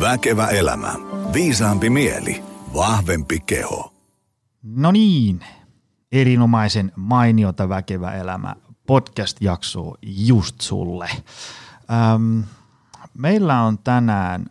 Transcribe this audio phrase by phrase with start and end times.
[0.00, 0.94] Väkevä elämä.
[1.32, 2.42] Viisaampi mieli.
[2.74, 3.92] Vahvempi keho.
[4.62, 5.44] No niin,
[6.12, 11.10] erinomaisen mainiota Väkevä elämä podcast-jaksoa just sulle.
[12.14, 12.44] Öm,
[13.18, 14.46] meillä on tänään,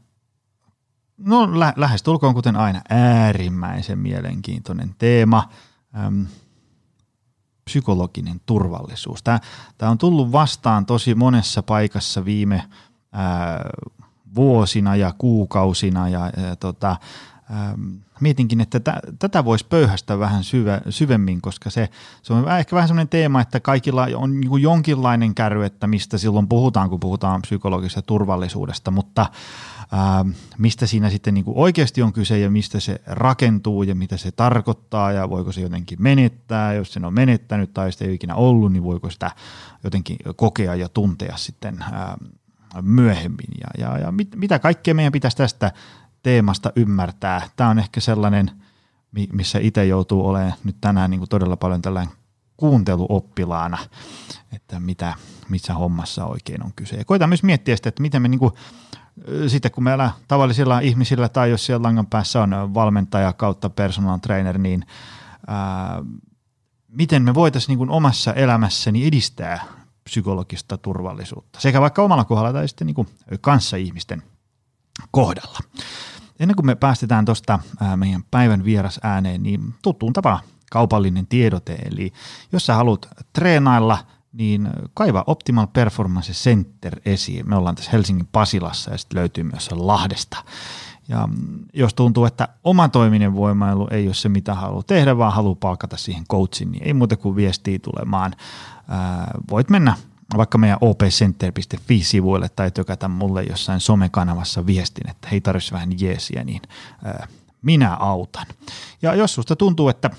[1.18, 5.50] no lä- lähestulkoon kuten aina, äärimmäisen mielenkiintoinen teema.
[6.06, 6.26] Öm,
[7.66, 9.24] psykologinen turvallisuus.
[9.24, 12.70] Tämä on tullut vastaan tosi monessa paikassa viime
[13.12, 13.70] ää,
[14.36, 16.96] vuosina ja kuukausina ja, ja tota,
[17.52, 17.90] ähm,
[18.20, 21.90] mietinkin, että t- tätä voisi pöyhästä vähän syve, syvemmin, koska se,
[22.22, 26.48] se on ehkä vähän sellainen teema, että kaikilla on niin jonkinlainen kärry, että mistä silloin
[26.48, 29.26] puhutaan, kun puhutaan psykologisesta turvallisuudesta, mutta
[29.94, 34.32] ähm, mistä siinä sitten niin oikeasti on kyse ja mistä se rakentuu ja mitä se
[34.32, 38.36] tarkoittaa ja voiko se jotenkin menettää, jos sen on menettänyt tai sitä ei ole ikinä
[38.36, 39.32] ollut, niin voiko sitä
[39.84, 42.26] jotenkin kokea ja tuntea sitten ähm,
[42.82, 45.72] myöhemmin ja, ja, ja mit, mitä kaikkea meidän pitäisi tästä
[46.24, 47.50] teemasta ymmärtää.
[47.56, 48.52] Tämä on ehkä sellainen,
[49.34, 52.14] missä itse joutuu olemaan nyt tänään niin kuin todella paljon tällainen
[52.58, 53.78] kuunteluoppilaana,
[54.54, 55.14] että mitä,
[55.50, 56.96] missä hommassa oikein on kyse.
[56.96, 58.52] Ja koitan myös miettiä sitä, että miten me niin kuin,
[59.48, 64.58] sitten kun meillä tavallisilla ihmisillä tai jos siellä langan päässä on valmentaja kautta personal trainer,
[64.58, 64.86] niin
[65.48, 66.04] ää,
[66.88, 69.64] miten me voitaisiin niin omassa elämässäni edistää
[70.10, 73.08] psykologista turvallisuutta, sekä vaikka omalla kohdalla tai sitten niin kuin
[73.80, 74.24] ihmisten
[75.12, 75.60] kohdalla.
[76.40, 77.60] Ennen kuin me päästetään tuosta
[77.96, 80.40] meidän päivän vieras ääneen, niin tuttuun tapaan
[80.72, 81.74] kaupallinen tiedote.
[81.74, 82.14] Eli
[82.52, 83.98] jos sä haluat treenailla,
[84.34, 87.50] niin kaiva Optimal Performance Center esiin.
[87.50, 90.38] Me ollaan tässä Helsingin Pasilassa ja sitten löytyy myös Lahdesta.
[91.10, 91.30] Ja
[91.74, 95.98] jos tuntuu, että oma toiminen voimailu ei ole se, mitä haluaa tehdä, vaan haluaa palkata
[95.98, 98.34] siihen coachin, niin ei muuta kuin viestiä tulemaan.
[98.88, 99.94] Ää, voit mennä
[100.38, 106.62] vaikka meidän opcenter.fi-sivuille tai tökätä mulle jossain somekanavassa viestin, että hei tarvitsisi vähän jeesiä, niin
[107.04, 107.28] ää,
[107.62, 108.46] minä autan.
[109.02, 110.10] Ja jos susta tuntuu, että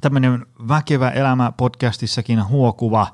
[0.00, 3.06] tämmöinen väkevä elämä podcastissakin huokuva,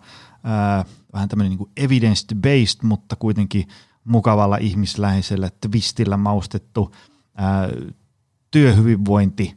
[0.45, 3.69] ää, vähän tämmöinen niin evidence-based, mutta kuitenkin
[4.06, 6.94] mukavalla ihmisläheisellä twistillä maustettu
[7.34, 7.69] ää,
[8.50, 9.56] työhyvinvointi,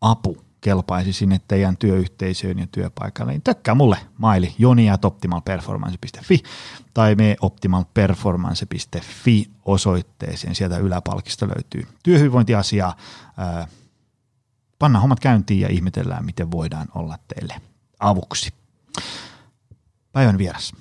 [0.00, 6.42] apu kelpaisi sinne teidän työyhteisöön ja työpaikalle, niin tökkää mulle maili joni.optimalperformance.fi
[6.94, 10.54] tai me optimalperformance.fi osoitteeseen.
[10.54, 12.96] Sieltä yläpalkista löytyy työhyvinvointiasiaa.
[14.78, 17.60] Panna hommat käyntiin ja ihmetellään, miten voidaan olla teille
[18.00, 18.50] avuksi.
[20.12, 20.72] Päivän vieras.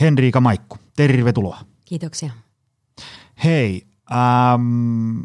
[0.00, 1.60] Henriika Maikku, tervetuloa.
[1.88, 2.30] Kiitoksia.
[3.44, 5.18] Hei, ähm,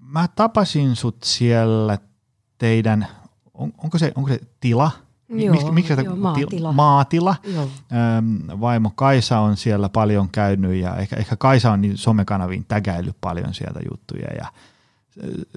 [0.00, 1.98] mä tapasin sut siellä
[2.58, 3.06] teidän,
[3.54, 4.90] on, onko, se, onko se tila?
[5.28, 6.72] Joo, Mik, miksi joo, maatila.
[6.72, 7.36] maatila.
[7.54, 7.68] Joo.
[8.18, 13.16] Öm, vaimo Kaisa on siellä paljon käynyt ja ehkä, ehkä Kaisa on niin somekanaviin tägäillyt
[13.20, 14.52] paljon sieltä juttuja ja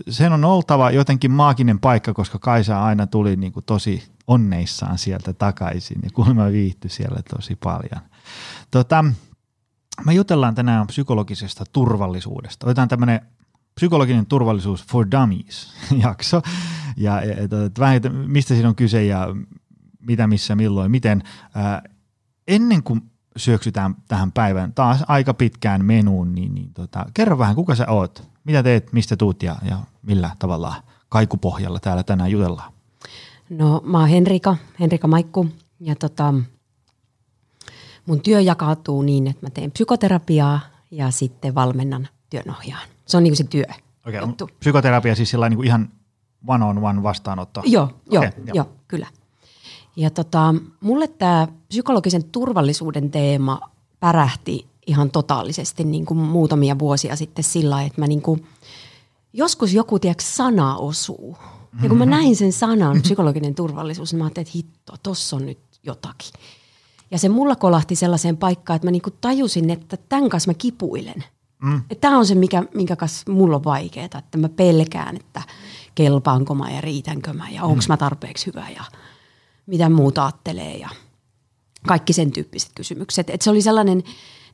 [0.09, 5.34] sen on oltava jotenkin maaginen paikka, koska Kaisa aina tuli niin kuin tosi onneissaan sieltä
[5.34, 8.02] takaisin ja kuulemma viihtyi siellä tosi paljon.
[8.72, 9.06] Tota,
[10.06, 12.66] me jutellaan tänään psykologisesta turvallisuudesta.
[12.66, 13.22] Otetaan tämmöinen
[13.76, 15.74] psykologinen turvallisuus for dummies
[16.04, 16.42] jakso.
[16.98, 17.36] Ja, ja
[17.80, 19.28] vähän, että mistä siinä on kyse ja
[20.00, 21.24] mitä, missä, milloin, miten.
[21.56, 21.82] Ää,
[22.48, 23.02] ennen kuin
[23.38, 28.30] syöksytään tähän päivään taas aika pitkään menuun, niin, niin tota, kerro vähän, kuka sä oot,
[28.44, 32.74] mitä teet, mistä tuut ja, ja millä tavalla kaikupohjalla täällä tänään jutellaan?
[33.50, 35.50] No mä oon Henrika, Henrika Maikku
[35.80, 36.34] ja tota,
[38.06, 40.60] mun työ jakautuu niin, että mä teen psykoterapiaa
[40.92, 42.88] ja sitten valmennan työnohjaan.
[43.06, 43.66] Se on niin kuin se työ.
[44.08, 45.90] Okei, okay, psykoterapia siis sillä niin ihan
[46.48, 47.62] one on one vastaanotto.
[47.66, 48.56] Joo, joo, okay, joo.
[48.56, 49.08] joo kyllä.
[49.96, 53.60] Ja tota, mulle tämä psykologisen turvallisuuden teema
[54.00, 58.46] pärähti ihan totaalisesti niin kuin muutamia vuosia sitten sillä että mä niin kuin,
[59.34, 61.38] joskus joku tiedätkö, sana osuu.
[61.84, 62.12] Ja kun mä mhm.
[62.12, 66.32] näin sen sanan, psykologinen turvallisuus, niin mä ajattelin, että hitto, tossa on nyt jotakin.
[67.12, 70.54] Ja se mulla kolahti sellaiseen paikkaan, että mä niin kuin tajusin, että tämän kanssa mä
[70.54, 71.24] kipuilen–
[71.62, 71.82] Mm.
[72.02, 75.41] Tämä on se, mikä, minkä kanssa mulla on vaikeaa, että mä pelkään, että
[75.96, 77.88] kelpaanko mä ja riitänkö mä ja onko mm.
[77.88, 78.84] mä tarpeeksi hyvä ja
[79.66, 80.90] mitä muuta ajattelee ja
[81.88, 83.30] kaikki sen tyyppiset kysymykset.
[83.30, 84.03] Et se oli sellainen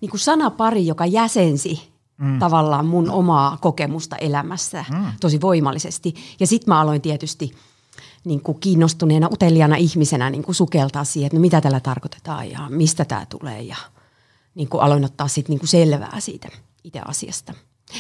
[0.01, 2.39] niin kuin sanapari, joka jäsensi mm.
[2.39, 5.05] tavallaan mun omaa kokemusta elämässä mm.
[5.21, 6.15] tosi voimallisesti.
[6.39, 7.51] Ja sitten mä aloin tietysti
[8.27, 12.59] niin kuin kiinnostuneena, uteliaana ihmisenä niin kuin sukeltaa siihen, että no mitä tällä tarkoitetaan ja
[12.69, 13.75] mistä tämä tulee ja
[14.55, 16.49] niin kuin aloin ottaa sitten niin kuin selvää siitä–
[16.87, 17.53] itse asiasta.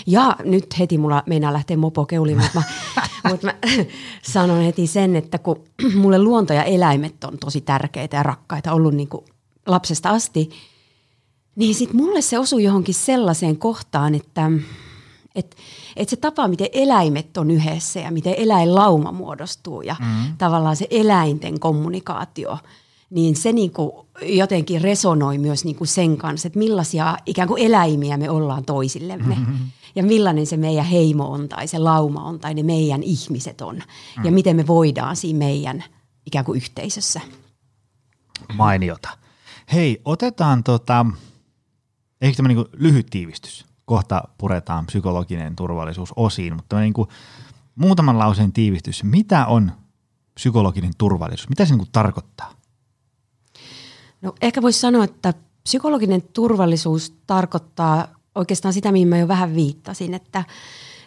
[0.07, 2.63] Ja nyt heti mulla meinaa lähteä mopo keuliin, mutta mä,
[3.29, 3.53] mutta mä
[4.21, 5.63] sanon heti sen, että kun
[5.95, 9.25] mulle luonto ja eläimet on tosi tärkeitä ja rakkaita ollut niin kuin
[9.65, 10.49] lapsesta asti,
[11.55, 14.51] Niin sit mulle se osui johonkin sellaiseen kohtaan, että
[15.35, 15.55] et,
[15.97, 20.37] et se tapa, miten eläimet on yhdessä ja miten eläinlauma muodostuu ja mm.
[20.37, 22.57] tavallaan se eläinten kommunikaatio,
[23.09, 28.29] niin se niinku jotenkin resonoi myös niinku sen kanssa, että millaisia ikään kuin eläimiä me
[28.29, 29.35] ollaan toisillemme.
[29.35, 29.71] Mm-hmm.
[29.95, 33.75] Ja millainen se meidän heimo on tai se lauma on tai ne meidän ihmiset on.
[33.75, 34.25] Mm.
[34.25, 35.83] Ja miten me voidaan siinä meidän
[36.25, 37.21] ikään kuin yhteisössä.
[38.53, 39.09] Mainiota.
[39.73, 41.05] Hei, otetaan tota,
[42.21, 43.66] ehkä tämmöinen niin lyhyt tiivistys.
[43.87, 47.07] Kohta puretaan psykologinen turvallisuus osiin, mutta niin kuin
[47.75, 49.03] muutaman lauseen tiivistys.
[49.03, 49.71] Mitä on
[50.33, 51.49] psykologinen turvallisuus?
[51.49, 52.51] Mitä se niin kuin tarkoittaa?
[54.21, 60.13] No ehkä voisi sanoa, että psykologinen turvallisuus tarkoittaa oikeastaan sitä, mihin mä jo vähän viittasin,
[60.13, 60.43] että,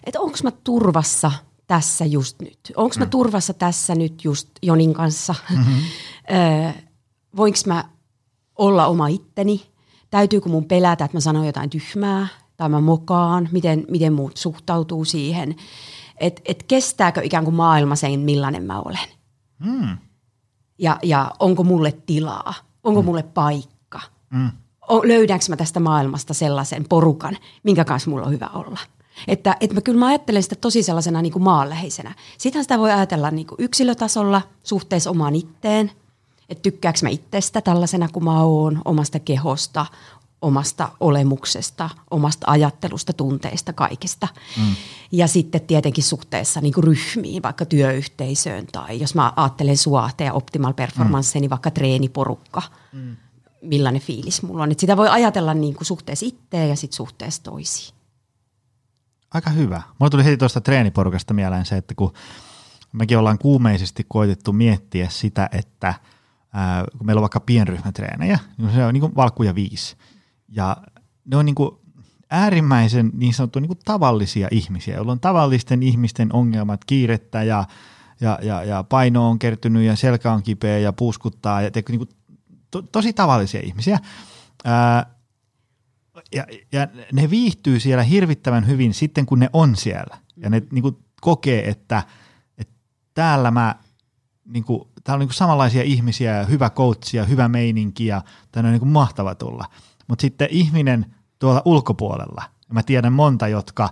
[0.05, 1.33] että onko mä turvassa
[1.67, 2.73] tässä just nyt?
[2.76, 3.11] Onko mä mm.
[3.11, 5.35] turvassa tässä nyt just Jonin kanssa?
[5.50, 5.83] Mm-hmm.
[7.37, 7.85] voinko mä
[8.59, 9.71] olla oma itteni?
[10.11, 12.29] Täytyykö mun pelätä, että mä sanon jotain tyhmää
[12.61, 13.49] tai mä mokaan?
[13.53, 15.57] Miten, miten muut suhtautuu siihen?
[16.17, 19.09] Että et kestääkö ikään kuin maailma sen, millainen mä olen?
[19.59, 19.99] Mm.
[20.79, 22.55] Ja, ja onko mulle tilaa?
[22.85, 23.07] Onko mm.
[23.07, 24.01] mulle paikka?
[24.31, 24.51] Mm.
[25.03, 28.81] Löydänkö mä tästä maailmasta sellaisen porukan, minkä kanssa mulla on hyvä olla?
[29.29, 32.15] Että, että mä kyllä mä ajattelen sitä tosi sellaisena niin kuin maanläheisenä.
[32.39, 35.91] Sittenhän sitä voi ajatella niin kuin yksilötasolla suhteessa omaan itteen,
[36.49, 39.87] että tykkääkö mä itsestä tällaisena kuin mä oon, omasta kehosta,
[40.43, 44.29] omasta olemuksesta, omasta ajattelusta, tunteista, kaikesta.
[44.57, 44.75] Mm.
[45.13, 50.33] Ja sitten tietenkin suhteessa niin kuin ryhmiin, vaikka työyhteisöön tai jos mä ajattelen suahte ja
[50.33, 51.41] optimal performance, mm.
[51.41, 53.17] niin vaikka treeniporukka, mm.
[53.63, 54.73] millainen fiilis mulla on.
[54.73, 57.95] Et sitä voi ajatella niin kuin suhteessa itteen ja sitten suhteessa toisiin.
[59.35, 59.83] Aika hyvä.
[59.99, 62.13] Mulla tuli heti tuosta treeniporukasta mieleen se, että kun
[62.93, 65.95] mekin ollaan kuumeisesti koitettu miettiä sitä, että
[66.53, 69.97] ää, kun meillä on vaikka pienryhmätreenejä, niin se on niin kuin valkkuja viisi.
[70.50, 70.76] Ja
[71.25, 71.70] ne on niin kuin
[72.31, 77.64] äärimmäisen niin sanottu niin kuin tavallisia ihmisiä, joilla on tavallisten ihmisten ongelmat, kiirettä ja,
[78.20, 81.99] ja, ja, ja paino on kertynyt ja selkä on kipeä ja puuskuttaa ja te, niin
[81.99, 82.08] kuin,
[82.70, 83.99] to, tosi tavallisia ihmisiä.
[84.64, 85.06] Ää,
[86.35, 90.19] ja, ja ne viihtyy siellä hirvittävän hyvin sitten, kun ne on siellä.
[90.37, 92.02] Ja ne niin kuin, kokee, että,
[92.58, 92.75] että
[93.14, 93.75] täällä mä,
[94.44, 98.23] niin kuin, täällä on niin kuin samanlaisia ihmisiä ja hyvä coach ja hyvä meininki ja
[98.52, 99.64] tänne on niin kuin mahtava tulla.
[100.11, 103.89] Mutta sitten ihminen tuolla ulkopuolella, ja mä tiedän monta, jotka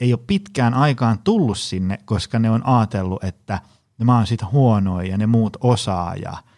[0.00, 3.60] ei ole pitkään aikaan tullut sinne, koska ne on ajatellut, että
[4.04, 6.32] mä oon siitä huonoja ja ne muut osaa ja–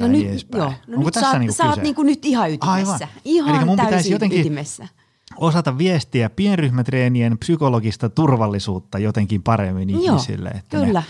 [0.00, 2.92] No nyt, joo, no Onko nyt tässä sä, niinku sä oot niinku nyt ihan ytimessä.
[2.92, 3.08] Aivan.
[3.24, 4.88] Ihan Eli mun pitäisi jotenkin ytimessä.
[5.36, 10.48] osata viestiä pienryhmätreenien psykologista turvallisuutta jotenkin paremmin joo, ihmisille.
[10.48, 11.02] Että kyllä.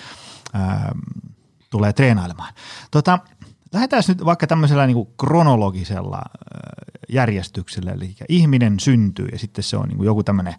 [0.55, 0.95] Ne, ää,
[1.71, 2.55] tulee treenailemaan.
[2.91, 3.19] Tota,
[3.73, 6.23] lähdetään nyt vaikka tämmöisellä niin kuin kronologisella
[7.09, 7.93] järjestyksellä.
[7.93, 10.55] Eli ihminen syntyy ja sitten se on niin kuin joku tämmöinen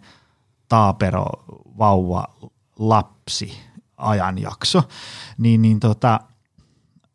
[0.68, 1.26] taapero,
[1.78, 2.24] vauva,
[2.78, 3.58] lapsi
[3.96, 4.82] ajanjakso.
[5.38, 6.20] Niin, niin tota,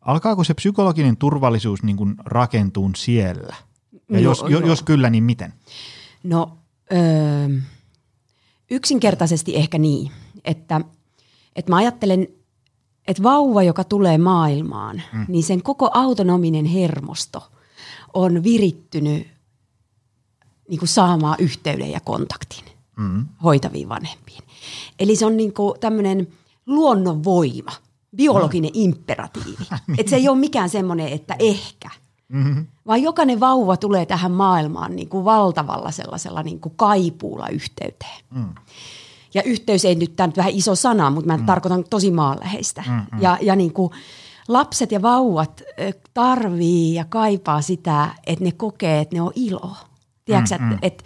[0.00, 3.54] alkaako se psykologinen turvallisuus niin kuin rakentuu siellä?
[3.92, 4.48] Ja no, jos, no.
[4.48, 5.52] jos kyllä, niin miten?
[6.22, 6.58] No
[6.92, 7.48] öö,
[8.70, 10.12] yksinkertaisesti ehkä niin,
[10.44, 10.80] että,
[11.56, 12.28] että mä ajattelen,
[13.08, 15.24] että vauva, joka tulee maailmaan, mm.
[15.28, 17.52] niin sen koko autonominen hermosto
[18.14, 19.26] on virittynyt
[20.68, 22.64] niin kuin saamaan yhteyden ja kontaktin
[22.96, 23.26] mm.
[23.42, 24.42] hoitaviin vanhempiin.
[24.98, 26.28] Eli se on niin tämmöinen
[26.66, 27.72] luonnonvoima–
[28.16, 28.80] biologinen no.
[28.80, 29.64] imperatiivi.
[29.98, 31.90] Että se ei ole mikään semmoinen, että ehkä.
[32.28, 32.66] Mm-hmm.
[32.86, 38.24] Vaan jokainen vauva tulee tähän maailmaan niin kuin valtavalla sellaisella niin kuin kaipuulla yhteyteen.
[38.30, 38.54] Mm.
[39.34, 41.46] Ja yhteys ei nyt, tämä nyt vähän iso sana, mutta mä mm.
[41.46, 42.84] tarkoitan tosi maanläheistä.
[42.86, 43.22] Mm-hmm.
[43.22, 43.92] Ja, ja niin kuin
[44.48, 45.62] lapset ja vauvat
[46.14, 49.76] tarvii ja kaipaa sitä, että ne kokee, että ne on ilo.
[50.24, 50.78] Tiedätkö, mm-hmm.
[50.82, 51.04] että et,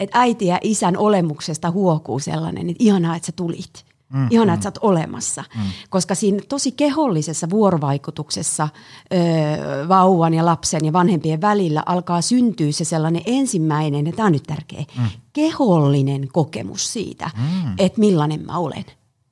[0.00, 3.84] et äiti ja isän olemuksesta huokuu sellainen, että ihanaa, että sä tulit.
[4.12, 4.58] Mm, Ihanaa, mm.
[4.58, 5.44] että sä oot olemassa.
[5.56, 5.62] Mm.
[5.90, 8.68] Koska siinä tosi kehollisessa vuorovaikutuksessa
[9.12, 14.32] ö, vauvan ja lapsen ja vanhempien välillä alkaa syntyä se sellainen ensimmäinen, ja tämä on
[14.32, 15.04] nyt tärkeä, mm.
[15.32, 17.74] kehollinen kokemus siitä, mm.
[17.78, 18.84] että millainen mä olen.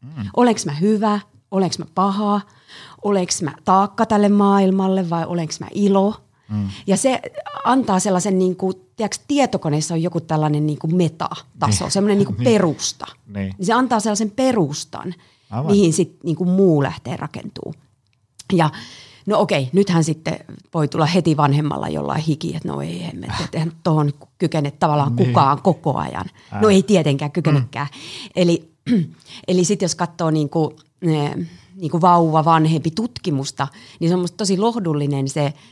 [0.02, 0.24] Mm.
[0.36, 1.20] Olenko mä hyvä,
[1.50, 2.40] olenko mä paha,
[3.04, 6.14] olenko mä taakka tälle maailmalle vai olenko mä ilo–
[6.48, 6.68] Mm.
[6.86, 7.20] Ja se
[7.64, 11.90] antaa sellaisen, niin kuin, tiedätkö, tietokoneessa on joku tällainen niin kuin metataso, niin.
[11.90, 12.44] semmoinen niin kuin niin.
[12.44, 13.06] perusta.
[13.26, 13.54] Niin.
[13.58, 15.14] niin se antaa sellaisen perustan,
[15.50, 15.72] Aivan.
[15.72, 17.74] mihin sit niin kuin muu lähtee rakentuu.
[18.52, 18.70] Ja
[19.26, 20.38] no okei, nythän sitten
[20.74, 25.16] voi tulla heti vanhemmalla jollain hiki, että no ei hemmet, että eihän tuohon kykene tavallaan
[25.16, 25.28] niin.
[25.28, 26.26] kukaan koko ajan.
[26.52, 26.60] Ää.
[26.60, 27.86] No ei tietenkään kykenekään.
[27.92, 28.30] Mm.
[28.36, 28.74] Eli,
[29.48, 30.76] eli sitten jos katsoo niin kuin,
[31.74, 33.68] niin kuin vauva, vanhempi tutkimusta,
[34.00, 35.52] niin se on musta tosi lohdullinen se–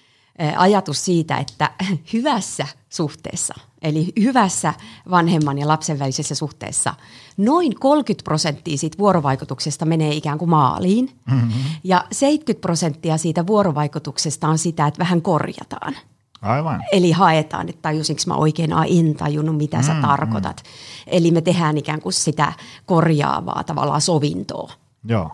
[0.57, 1.71] ajatus siitä, että
[2.13, 4.75] hyvässä suhteessa, eli hyvässä
[5.11, 6.95] vanhemman ja lapsen välisessä suhteessa,
[7.37, 11.63] noin 30 prosenttia siitä vuorovaikutuksesta menee ikään kuin maaliin, mm-hmm.
[11.85, 15.97] ja 70 prosenttia siitä vuorovaikutuksesta on sitä, että vähän korjataan.
[16.43, 16.85] Aivan.
[16.93, 20.57] Eli haetaan, että tajusinko mä oikein, ai en tajunnut, mitä mm, sä tarkoitat.
[20.57, 20.71] Mm.
[21.07, 22.53] Eli me tehdään ikään kuin sitä
[22.87, 24.73] korjaavaa tavallaan sovintoa.
[25.05, 25.31] Joo.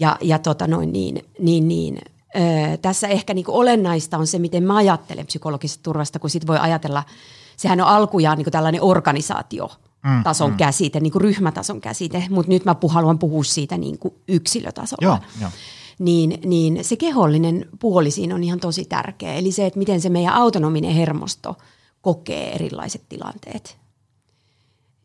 [0.00, 1.98] Ja, ja tota noin niin, niin, niin
[2.36, 6.58] öö, tässä ehkä niin olennaista on se, miten mä ajattelen psykologisesta turvasta, kun sit voi
[6.58, 7.04] ajatella,
[7.56, 9.70] sehän on alkujaan niin tällainen organisaatio,
[10.04, 10.56] mm, tason mm.
[10.56, 15.02] käsite, niin kuin ryhmätason käsite, mutta nyt mä haluan puhua siitä niin kuin yksilötasolla.
[15.02, 15.48] Joo, jo.
[15.98, 19.34] Niin, niin se kehollinen puoli siinä on ihan tosi tärkeä.
[19.34, 21.56] Eli se, että miten se meidän autonominen hermosto
[22.02, 23.78] kokee erilaiset tilanteet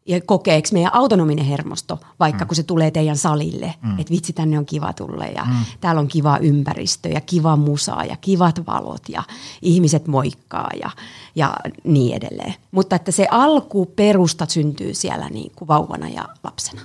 [0.05, 2.47] ja kokeeko meidän autonominen hermosto, vaikka mm.
[2.47, 3.99] kun se tulee teidän salille, mm.
[3.99, 5.53] että vitsi tänne on kiva tulla ja mm.
[5.81, 9.23] täällä on kiva ympäristö ja kiva musa ja kivat valot ja
[9.61, 10.89] ihmiset moikkaa ja,
[11.35, 12.53] ja niin edelleen.
[12.71, 16.81] Mutta että se alku perusta syntyy siellä niin kuin vauvana ja lapsena.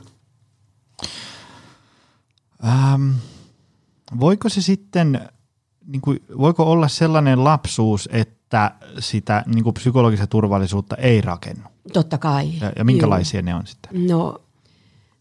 [2.64, 3.10] Ähm,
[4.20, 5.28] voiko se sitten,
[5.87, 8.38] niin kuin, voiko olla sellainen lapsuus, että
[8.99, 11.69] sitä niin kuin psykologista turvallisuutta ei rakennu?
[11.93, 12.50] Totta kai.
[12.61, 13.45] Ja, ja minkälaisia Juu.
[13.45, 14.07] ne on sitten?
[14.09, 14.40] No,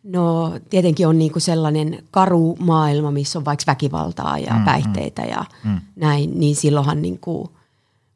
[0.04, 5.30] no tietenkin on niinku sellainen karu maailma, missä on vaikka väkivaltaa ja mm, päihteitä mm,
[5.30, 5.82] ja mm.
[5.96, 7.52] näin, niin silloinhan niinku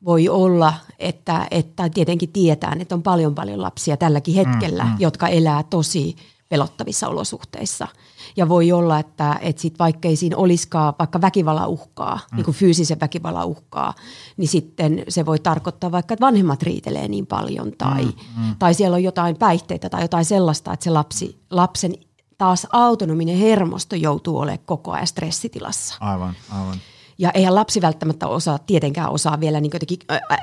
[0.05, 4.95] voi olla, että, että tietenkin tietää, että on paljon paljon lapsia tälläkin hetkellä, mm, mm.
[4.99, 6.15] jotka elää tosi
[6.51, 7.87] pelottavissa olosuhteissa–
[8.37, 12.35] ja voi olla, että, että sit vaikka ei siinä olisikaan vaikka väkivallan uhkaa, mm.
[12.35, 13.93] niin kuin fyysisen väkivallan uhkaa,
[14.37, 18.11] niin sitten se voi tarkoittaa vaikka, että vanhemmat riitelee niin paljon tai, mm.
[18.37, 18.55] Mm.
[18.59, 21.93] tai siellä on jotain päihteitä tai jotain sellaista, että se lapsi, lapsen
[22.37, 25.95] taas autonominen hermosto joutuu olemaan koko ajan stressitilassa.
[25.99, 26.77] Aivan, aivan.
[27.21, 29.99] Ja eihän lapsi välttämättä osaa, tietenkään osaa vielä niin jotenkin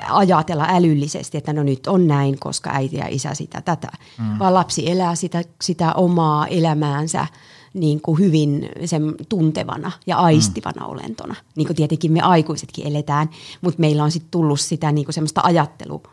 [0.09, 3.87] ajatella älyllisesti, että no nyt on näin, koska äiti ja isä sitä tätä.
[4.17, 4.39] Mm.
[4.39, 7.27] Vaan lapsi elää sitä, sitä omaa elämäänsä
[7.73, 10.91] niin kuin hyvin sen tuntevana ja aistivana mm.
[10.91, 11.35] olentona.
[11.55, 13.29] Niin kuin tietenkin me aikuisetkin eletään,
[13.61, 16.03] mutta meillä on sitten tullut sitä niin kuin semmoista ajattelu,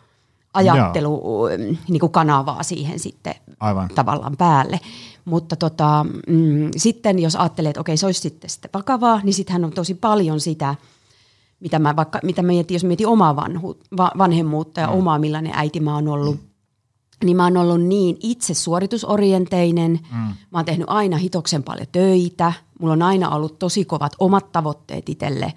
[0.57, 1.49] ajattelu
[1.89, 2.01] niin
[2.63, 3.89] siihen sitten Aivan.
[3.95, 4.81] tavallaan päälle.
[5.25, 9.65] Mutta tota, mm, sitten jos ajattelee, että okei se olisi sitten, sitten vakavaa, niin sittenhän
[9.65, 10.75] on tosi paljon sitä,
[11.61, 14.99] mitä mä vaikka, mitä mietin, jos mietin omaa vanhu, va, vanhemmuutta ja mm.
[14.99, 16.47] omaa millainen äiti mä oon ollut, mm
[17.25, 19.93] niin mä oon ollut niin itse suoritusorienteinen.
[19.93, 20.19] Mm.
[20.19, 22.53] Mä oon tehnyt aina hitoksen paljon töitä.
[22.81, 25.53] Mulla on aina ollut tosi kovat omat tavoitteet itselle.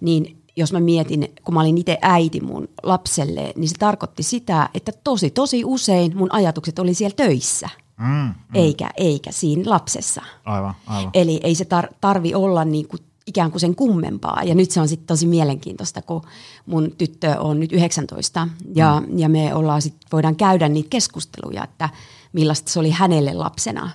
[0.00, 4.68] Niin jos mä mietin, kun mä olin itse äiti mun lapselle, niin se tarkoitti sitä,
[4.74, 7.68] että tosi tosi usein mun ajatukset oli siellä töissä.
[7.98, 8.34] Mm, mm.
[8.54, 10.22] Eikä, eikä siinä lapsessa.
[10.44, 11.10] Aivan, aivan.
[11.14, 14.42] Eli ei se tar- tarvi olla niin kuin ikään kuin sen kummempaa.
[14.44, 16.22] Ja nyt se on sitten tosi mielenkiintoista, kun
[16.66, 19.18] mun tyttö on nyt 19 ja, mm.
[19.18, 21.88] ja me ollaan sit, voidaan käydä niitä keskusteluja, että
[22.32, 23.90] millaista se oli hänelle lapsena,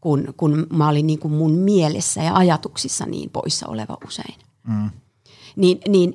[0.00, 4.34] kun, kun mä olin niin kuin mun mielessä ja ajatuksissa niin poissa oleva usein.
[4.68, 4.90] Mm.
[5.58, 6.14] Niin, niin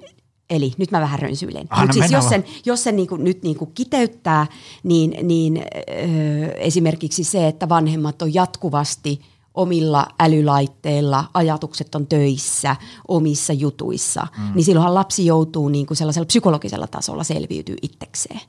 [0.49, 1.67] Eli nyt mä vähän rönsyilen.
[1.79, 4.47] Mutta siis jos sen, jos sen niinku, nyt niinku kiteyttää,
[4.83, 9.19] niin, niin öö, esimerkiksi se, että vanhemmat on jatkuvasti–
[9.53, 12.75] omilla älylaitteilla, ajatukset on töissä,
[13.07, 14.51] omissa jutuissa, mm.
[14.55, 18.41] niin silloinhan lapsi joutuu niin kuin sellaisella psykologisella tasolla selviytyy itsekseen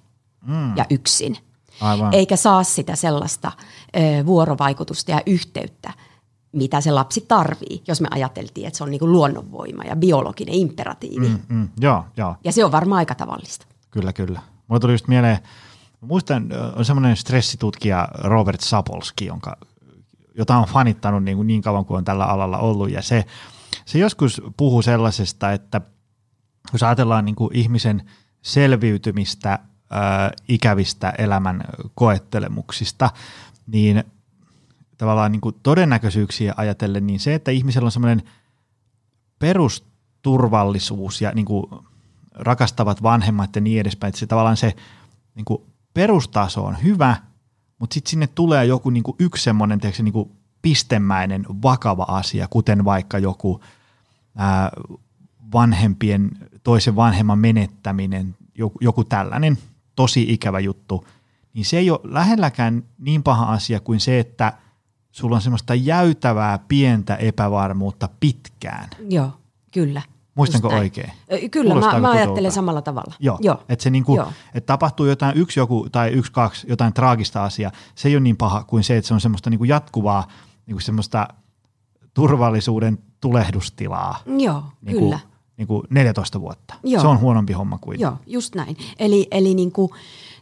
[0.46, 0.76] mm.
[0.76, 1.36] ja yksin.
[1.80, 2.14] Aivan.
[2.14, 3.52] Eikä saa sitä sellaista
[3.96, 5.92] ö, vuorovaikutusta ja yhteyttä,
[6.54, 10.54] mitä se lapsi tarvii, jos me ajateltiin, että se on niin kuin luonnonvoima ja biologinen
[10.54, 11.28] imperatiivi.
[11.28, 12.36] Mm, mm, joo, joo.
[12.44, 13.66] Ja se on varmaan aika tavallista.
[13.90, 14.40] Kyllä, kyllä.
[14.68, 15.38] Mulla tuli just mieleen,
[16.00, 19.56] muistan, on semmoinen stressitutkija Robert Sapolski, jonka
[20.34, 22.90] jota on fanittanut niin, kuin niin kauan kuin on tällä alalla ollut.
[22.90, 23.24] Ja se,
[23.84, 25.80] se joskus puhuu sellaisesta, että
[26.72, 28.10] jos ajatellaan niin kuin ihmisen
[28.42, 29.58] selviytymistä
[30.48, 33.10] ikävistä elämän koettelemuksista,
[33.66, 34.04] niin
[34.98, 38.22] tavallaan niin kuin todennäköisyyksiä ajatellen, niin se, että ihmisellä on semmoinen
[39.38, 41.66] perusturvallisuus ja niin kuin
[42.34, 44.72] rakastavat vanhemmat ja niin edespäin, että se tavallaan se
[45.34, 45.62] niin kuin
[45.94, 47.16] perustaso on hyvä–
[47.78, 53.60] mutta sitten sinne tulee joku niinku yksi semmoinen niinku pistemäinen vakava asia, kuten vaikka joku
[54.36, 54.70] ää,
[55.52, 56.30] vanhempien,
[56.62, 59.58] toisen vanhemman menettäminen, joku, joku tällainen
[59.96, 61.06] tosi ikävä juttu,
[61.54, 64.52] niin se ei ole lähelläkään niin paha asia kuin se, että
[65.14, 68.88] sulla on semmoista jäytävää pientä epävarmuutta pitkään.
[69.08, 69.30] Joo,
[69.72, 70.02] kyllä.
[70.34, 71.12] Muistanko oikein?
[71.50, 73.14] Kyllä, mä, mä ajattelen samalla tavalla.
[73.18, 73.62] Joo, Joo.
[73.68, 74.18] että se niinku,
[74.54, 78.36] et tapahtuu jotain yksi joku tai yksi kaksi, jotain traagista asiaa, se ei ole niin
[78.36, 80.28] paha kuin se, että se on semmoista niinku jatkuvaa
[80.66, 81.28] niinku semmoista
[82.14, 84.18] turvallisuuden tulehdustilaa.
[84.26, 85.18] Joo, niinku, kyllä.
[85.56, 86.74] niin kuin 14 vuotta.
[86.82, 87.02] Joo.
[87.02, 88.00] Se on huonompi homma kuin.
[88.00, 88.76] Joo, just näin.
[88.98, 89.90] Eli, eli niin kuin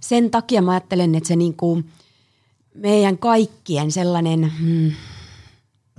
[0.01, 1.91] sen takia mä ajattelen, että se niin kuin
[2.75, 4.93] meidän kaikkien sellainen, hmm,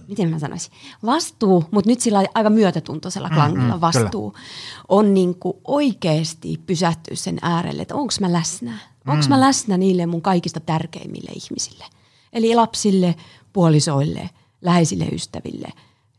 [0.08, 0.72] miten mä sanoisin,
[1.06, 4.44] vastuu, mutta nyt sillä aika myötätuntoisella klangilla mm, vastuu, kyllä.
[4.88, 8.78] on niin kuin oikeasti pysähtyä sen äärelle, että onko mä läsnä.
[9.08, 11.86] Onko mä läsnä niille mun kaikista tärkeimmille ihmisille.
[12.34, 13.16] Eli lapsille,
[13.54, 14.30] puolisoille,
[14.62, 15.68] läheisille ystäville,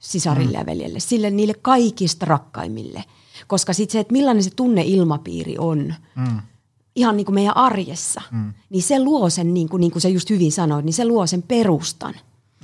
[0.00, 3.04] sisarille ja veljelle, sille niille kaikista rakkaimmille.
[3.46, 6.40] Koska sitten se, että millainen se tunneilmapiiri on, mm.
[6.96, 8.52] Ihan niin kuin meidän arjessa, mm.
[8.70, 11.26] niin se luo sen, niin kuin, niin kuin sä just hyvin sanoit, niin se luo
[11.26, 12.14] sen perustan,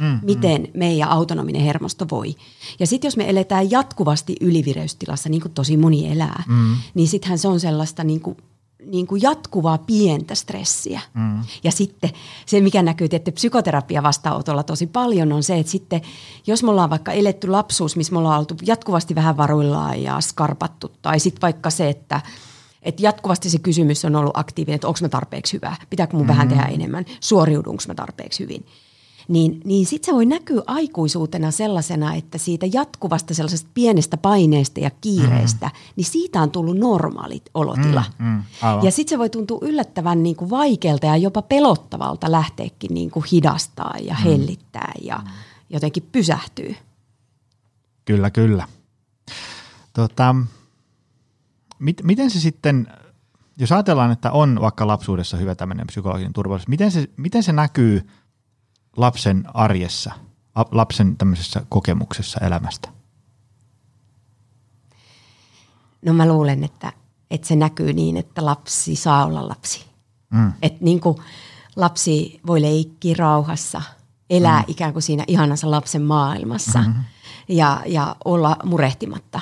[0.01, 0.69] mm, miten mm.
[0.75, 2.35] meidän autonominen hermosto voi.
[2.79, 6.77] Ja sitten jos me eletään jatkuvasti ylivireystilassa, niin kuin tosi moni elää, mm.
[6.95, 8.37] niin sittenhän se on sellaista niin kuin
[8.87, 11.01] niin kuin jatkuvaa pientä stressiä.
[11.15, 11.43] Mm.
[11.65, 12.11] Ja sitten
[12.47, 16.01] se, mikä näkyy tietysti psykoterapia vastaanotolla tosi paljon, on se, että sitten
[16.47, 20.93] jos me ollaan vaikka eletty lapsuus, missä me ollaan oltu jatkuvasti vähän varuillaan ja skarpattu,
[21.03, 22.21] tai sitten vaikka se, että
[22.83, 26.29] et jatkuvasti se kysymys on ollut aktiivinen, että onko mä tarpeeksi hyvä, pitääkö mun mm.
[26.29, 28.67] vähän tehdä enemmän, suoriudunko mä tarpeeksi hyvin–
[29.31, 34.91] niin, niin sitten se voi näkyä aikuisuutena sellaisena, että siitä jatkuvasta sellaisesta pienestä paineesta ja
[35.01, 35.73] kiireestä, mm.
[35.97, 38.05] niin siitä on tullut normaalit olotila.
[38.19, 38.43] Mm, mm,
[38.83, 43.25] ja sitten se voi tuntua yllättävän niin kuin vaikealta ja jopa pelottavalta lähteekin niin kuin
[43.33, 44.25] hidastaa ja mm.
[44.25, 45.31] hellittää ja mm.
[45.71, 46.77] jotenkin pysähtyy.
[48.05, 48.67] Kyllä, kyllä.
[49.93, 50.35] Tota,
[51.81, 52.87] mit, miten se sitten,
[53.59, 58.03] jos ajatellaan, että on vaikka lapsuudessa hyvä tämmöinen psykologinen turvallisuus, miten se, miten se näkyy–
[58.97, 60.13] lapsen arjessa,
[60.71, 62.89] lapsen tämmöisessä kokemuksessa elämästä?
[66.07, 66.93] No mä luulen, että,
[67.31, 69.85] että se näkyy niin, että lapsi saa olla lapsi.
[70.31, 70.53] Mm.
[70.63, 71.17] Että niin kuin
[71.77, 73.83] lapsi voi leikkiä rauhassa,
[74.31, 74.65] elää mm.
[74.69, 77.05] ikään kuin siinä ihanassa lapsen maailmassa mm-hmm.
[77.49, 79.41] ja, ja olla murehtimatta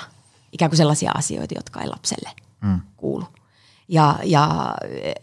[0.53, 2.81] ikään kuin sellaisia asioita, jotka ei lapselle mm.
[2.97, 3.25] kuulu.
[3.89, 4.75] Ja, ja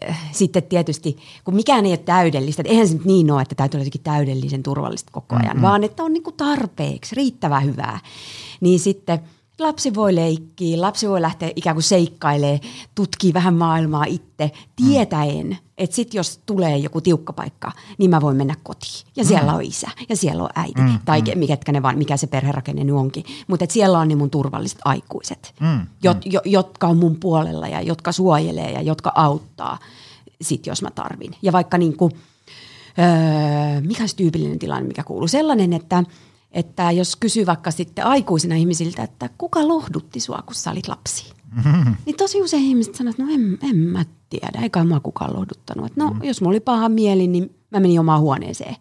[0.08, 3.54] äh, sitten tietysti, kun mikään ei ole täydellistä, että eihän se nyt niin ole, että
[3.54, 5.62] täytyy olla jotenkin täydellisen turvallista koko ajan, mm-hmm.
[5.62, 8.00] vaan että on niin kuin tarpeeksi, riittävän hyvää.
[8.60, 9.18] Niin sitten–
[9.60, 12.60] Lapsi voi leikkiä, lapsi voi lähteä ikään kuin seikkailemaan,
[12.94, 15.56] tutkii vähän maailmaa itse, tietäen, mm.
[15.78, 19.06] että sit jos tulee joku tiukka paikka, niin mä voin mennä kotiin.
[19.16, 19.56] Ja siellä mm.
[19.56, 20.98] on isä, ja siellä on äiti, mm.
[21.04, 21.38] tai mm.
[21.38, 23.24] Mikä, ne vaan, mikä se perherakenne nyt onkin.
[23.46, 25.86] Mutta siellä on ne mun turvalliset aikuiset, mm.
[26.02, 29.78] Jot, jo, jotka on mun puolella ja jotka suojelee ja jotka auttaa
[30.40, 31.34] sit, jos mä tarvin.
[31.42, 32.12] Ja vaikka niin kuin,
[32.98, 35.28] öö, mikä olisi tyypillinen tilanne, mikä kuuluu?
[35.28, 36.04] Sellainen, että–
[36.56, 41.32] että jos kysyy vaikka sitten aikuisina ihmisiltä, että kuka lohdutti sua, kun sä olit lapsi?
[41.56, 41.96] Mm-hmm.
[42.06, 45.86] Niin tosi usein ihmiset sanoo, että no en, en mä tiedä, eikä mua kukaan lohduttanut.
[45.86, 46.24] Että no mm-hmm.
[46.24, 48.76] jos mulla oli paha mieli, niin mä menin omaan huoneeseen.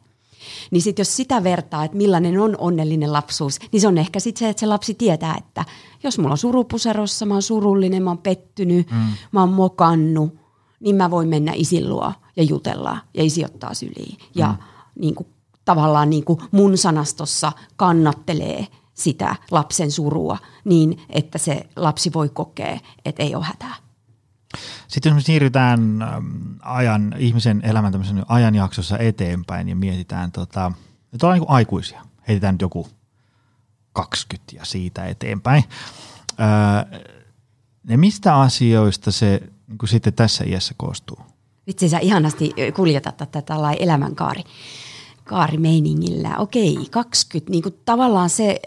[0.71, 4.39] Niin sitten jos sitä vertaa, että millainen on onnellinen lapsuus, niin se on ehkä sitten
[4.39, 5.65] se, että se lapsi tietää, että
[6.03, 8.97] jos mulla on surupuserossa, mä oon surullinen, mä oon pettynyt, mm.
[9.31, 10.35] mä oon mokannut,
[10.79, 14.17] niin mä voin mennä isin luo ja jutella ja isi ottaa syliin.
[14.35, 14.57] Ja mm.
[14.99, 15.27] niin kuin
[15.65, 22.79] tavallaan niin kuin mun sanastossa kannattelee sitä lapsen surua niin, että se lapsi voi kokea,
[23.05, 23.75] että ei ole hätää.
[24.87, 25.79] Sitten jos me siirrytään
[26.61, 27.93] ajan, ihmisen elämän
[28.27, 30.71] ajanjaksossa eteenpäin ja mietitään, tota,
[31.11, 32.87] nyt ollaan niin aikuisia, heitetään nyt joku
[33.93, 35.63] 20 ja siitä eteenpäin.
[36.39, 36.99] Öö,
[37.83, 41.19] ne mistä asioista se niin kuin sitten tässä iässä koostuu?
[41.67, 44.43] Vitsi, sä ihanasti kuljetat tätä tällainen elämänkaari
[45.25, 46.37] kaarimeiningillä.
[46.37, 48.59] Okei, 20, niin kuin tavallaan se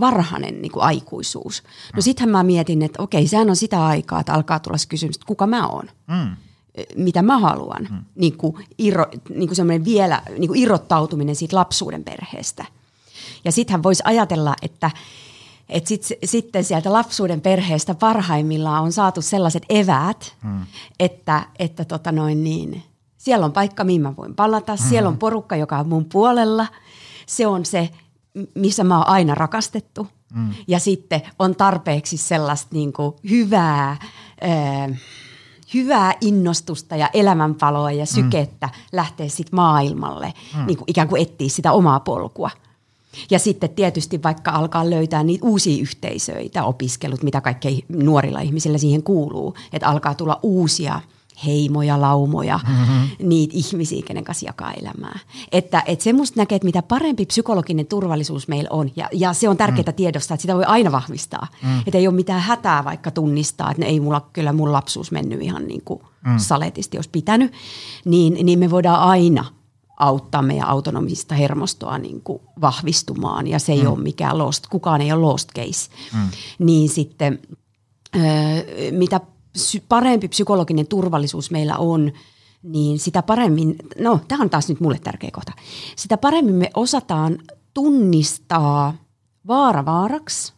[0.00, 1.62] varhainen niin kuin aikuisuus.
[1.96, 5.16] No sittenhän mä mietin, että okei, sehän on sitä aikaa, että alkaa tulla se kysymys,
[5.16, 5.90] että kuka mä oon.
[6.06, 6.36] Mm.
[6.96, 7.88] Mitä mä haluan.
[7.90, 8.04] Mm.
[8.14, 12.64] Niin kuin, irro, niin kuin semmoinen vielä niin kuin irrottautuminen siitä lapsuuden perheestä.
[13.44, 14.90] Ja sittenhän voisi ajatella, että
[15.68, 20.66] et sit, sitten sieltä lapsuuden perheestä parhaimmillaan on saatu sellaiset eväät, mm.
[21.00, 22.82] että, että tota noin niin,
[23.18, 24.72] siellä on paikka, mihin mä voin palata.
[24.72, 24.88] Mm.
[24.88, 26.66] Siellä on porukka, joka on mun puolella.
[27.26, 27.90] Se on se,
[28.54, 30.06] missä mä oon aina rakastettu.
[30.34, 30.50] Mm.
[30.68, 35.00] Ja sitten on tarpeeksi sellaista niin kuin hyvää, äh,
[35.74, 38.72] hyvää innostusta ja elämänpaloa ja sykettä mm.
[38.92, 40.66] lähteä sitten maailmalle, mm.
[40.66, 42.50] niin kuin ikään kuin etsiä sitä omaa polkua.
[43.30, 49.02] Ja sitten tietysti vaikka alkaa löytää niitä uusia yhteisöitä, opiskelut, mitä kaikkea nuorilla ihmisillä siihen
[49.02, 51.00] kuuluu, että alkaa tulla uusia–
[51.46, 53.28] heimoja, laumoja, mm-hmm.
[53.28, 55.18] niitä ihmisiä, kenen kanssa jakaa elämää.
[55.52, 59.48] Että et se musta näkee, että mitä parempi psykologinen turvallisuus meillä on, ja, ja se
[59.48, 59.94] on tärkeää mm.
[59.94, 61.46] tiedostaa, että sitä voi aina vahvistaa.
[61.62, 61.78] Mm.
[61.86, 65.66] Että ei ole mitään hätää vaikka tunnistaa, että ei mulla kyllä mun lapsuus mennyt ihan
[65.68, 66.38] niin kuin mm.
[66.38, 67.52] saletisti, jos pitänyt,
[68.04, 69.44] niin, niin me voidaan aina
[69.98, 73.88] auttaa meidän autonomista hermostoa niin kuin vahvistumaan ja se ei mm.
[73.88, 76.28] ole mikään lost, kukaan ei ole lost case, mm.
[76.58, 77.38] niin sitten
[78.90, 79.20] mitä
[79.88, 82.12] parempi psykologinen turvallisuus meillä on,
[82.62, 85.52] niin sitä paremmin, no tämä on taas nyt mulle tärkeä kohta,
[85.96, 87.38] sitä paremmin me osataan
[87.74, 88.94] tunnistaa
[89.46, 90.52] vaara vaaraksi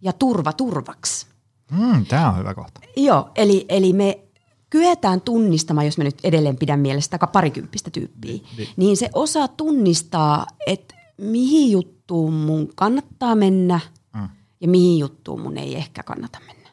[0.00, 1.26] ja turva turvaksi.
[1.70, 2.80] Mm, tämä on hyvä kohta.
[2.96, 4.24] Joo, eli, eli me
[4.70, 8.68] kyetään tunnistamaan, jos me nyt edelleen pidän mielestä parikymppistä tyyppiä, niin, niin.
[8.76, 13.80] niin se osaa tunnistaa, että mihin juttuun mun kannattaa mennä
[14.14, 14.28] mm.
[14.60, 16.68] ja mihin juttuun mun ei ehkä kannata mennä.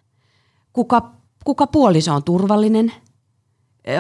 [0.73, 1.11] Kuka,
[1.43, 2.93] kuka puoliso on turvallinen?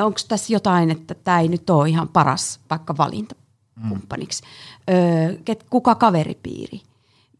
[0.03, 3.35] Onko tässä jotain, että tämä ei nyt ole ihan paras vaikka valinta
[3.83, 3.89] mm.
[3.89, 4.43] kumppaniksi?
[4.89, 6.81] Öö, kuka kaveripiiri?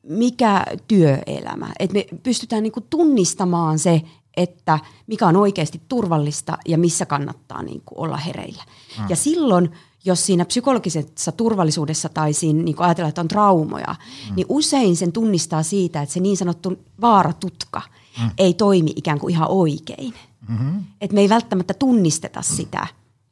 [0.03, 1.69] Mikä työelämä?
[1.79, 4.01] Et me pystytään niinku tunnistamaan se,
[4.37, 8.63] että mikä on oikeasti turvallista ja missä kannattaa niin kuin olla hereillä.
[8.99, 9.05] Mm.
[9.09, 9.71] Ja silloin,
[10.05, 13.95] jos siinä psykologisessa turvallisuudessa tai siinä niin kuin ajatellaan, että on traumoja,
[14.29, 14.35] mm.
[14.35, 17.81] niin usein sen tunnistaa siitä, että se niin sanottu vaaratutka
[18.19, 18.29] mm.
[18.37, 20.13] ei toimi ikään kuin ihan oikein.
[20.47, 20.83] Mm-hmm.
[21.01, 22.87] Että me ei välttämättä tunnisteta sitä,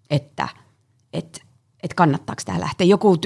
[0.10, 0.48] että
[1.14, 1.42] et,
[1.84, 2.88] et kannattaako tämä lähteä.
[2.88, 3.18] Joku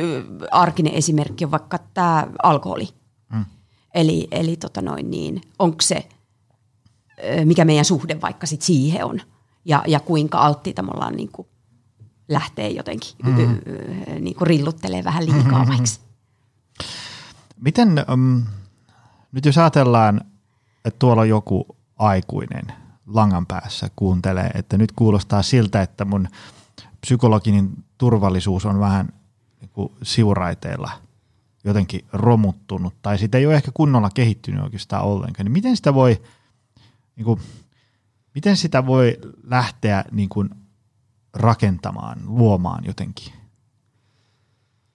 [0.51, 2.89] arkinen esimerkki on vaikka tämä alkoholi.
[3.33, 3.45] Mm.
[3.93, 6.07] Eli, eli tota noin niin, onko se–
[7.45, 9.21] mikä meidän suhde vaikka sit siihen on
[9.65, 11.47] ja, ja kuinka alttiita me ollaan niin kuin
[12.27, 13.59] lähtee jotenkin mm-hmm.
[14.19, 15.67] niin kuin rilluttelee vähän liikaa mm-hmm.
[15.67, 15.87] vaikka.
[17.61, 18.43] Miten, um,
[19.31, 20.21] nyt jos ajatellaan,
[20.85, 22.73] että tuolla on joku aikuinen
[23.07, 26.27] langan päässä kuuntelee, että nyt kuulostaa siltä, että mun
[27.01, 29.09] psykologinen turvallisuus on vähän
[29.61, 30.91] niin sivuraiteilla
[31.63, 36.21] jotenkin romuttunut tai sitä ei ole ehkä kunnolla kehittynyt oikeastaan ollenkaan, niin miten sitä voi–
[37.15, 37.39] niin kuin,
[38.35, 40.49] miten sitä voi lähteä niin kuin
[41.33, 43.33] rakentamaan, luomaan jotenkin?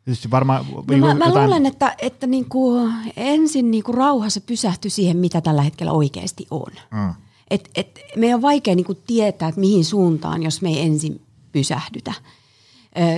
[0.09, 1.19] Tietysti varmaan no mä, jotain...
[1.19, 5.93] mä luulen, että, että niin kuin ensin niin kuin rauhassa pysähtyy siihen, mitä tällä hetkellä
[5.93, 6.73] oikeasti on.
[6.91, 7.15] Mm.
[7.51, 11.21] Et, et meidän on vaikea niin kuin tietää, että mihin suuntaan, jos me ei ensin
[11.53, 12.13] pysähdytä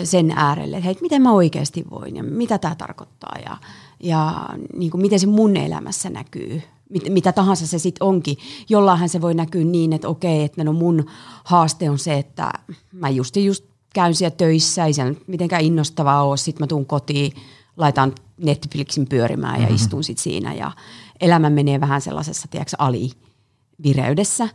[0.05, 3.57] sen äärelle, että hei, miten mä oikeasti voin ja mitä tämä tarkoittaa ja,
[4.01, 8.37] ja niin kuin miten se mun elämässä näkyy mit, mitä tahansa se sitten onkin.
[8.69, 11.07] Jollainhan se voi näkyä niin, että okei, että no mun
[11.45, 12.53] haaste on se, että
[12.93, 17.33] mä just, just käyn siellä töissä, ei se mitenkään innostavaa ole, sitten mä tuun kotiin,
[17.77, 19.75] laitan Netflixin pyörimään ja mm-hmm.
[19.75, 20.73] istun sitten siinä ja
[21.21, 24.49] elämä menee vähän sellaisessa, tiedätkö, alivireydessä.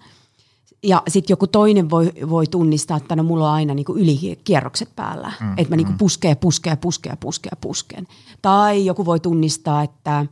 [0.84, 5.32] Ja sitten joku toinen voi, voi tunnistaa, että no mulla on aina niinku ylikierrokset päällä.
[5.41, 5.98] Mm, että mä niinku mm.
[5.98, 8.08] puskee, puskee, puskee, puskee, puskeen.
[8.41, 10.26] Tai joku voi tunnistaa, että,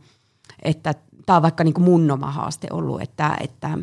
[0.62, 0.94] että
[1.26, 3.78] tämä on vaikka niin kuin mun oma haaste ollut, että, että,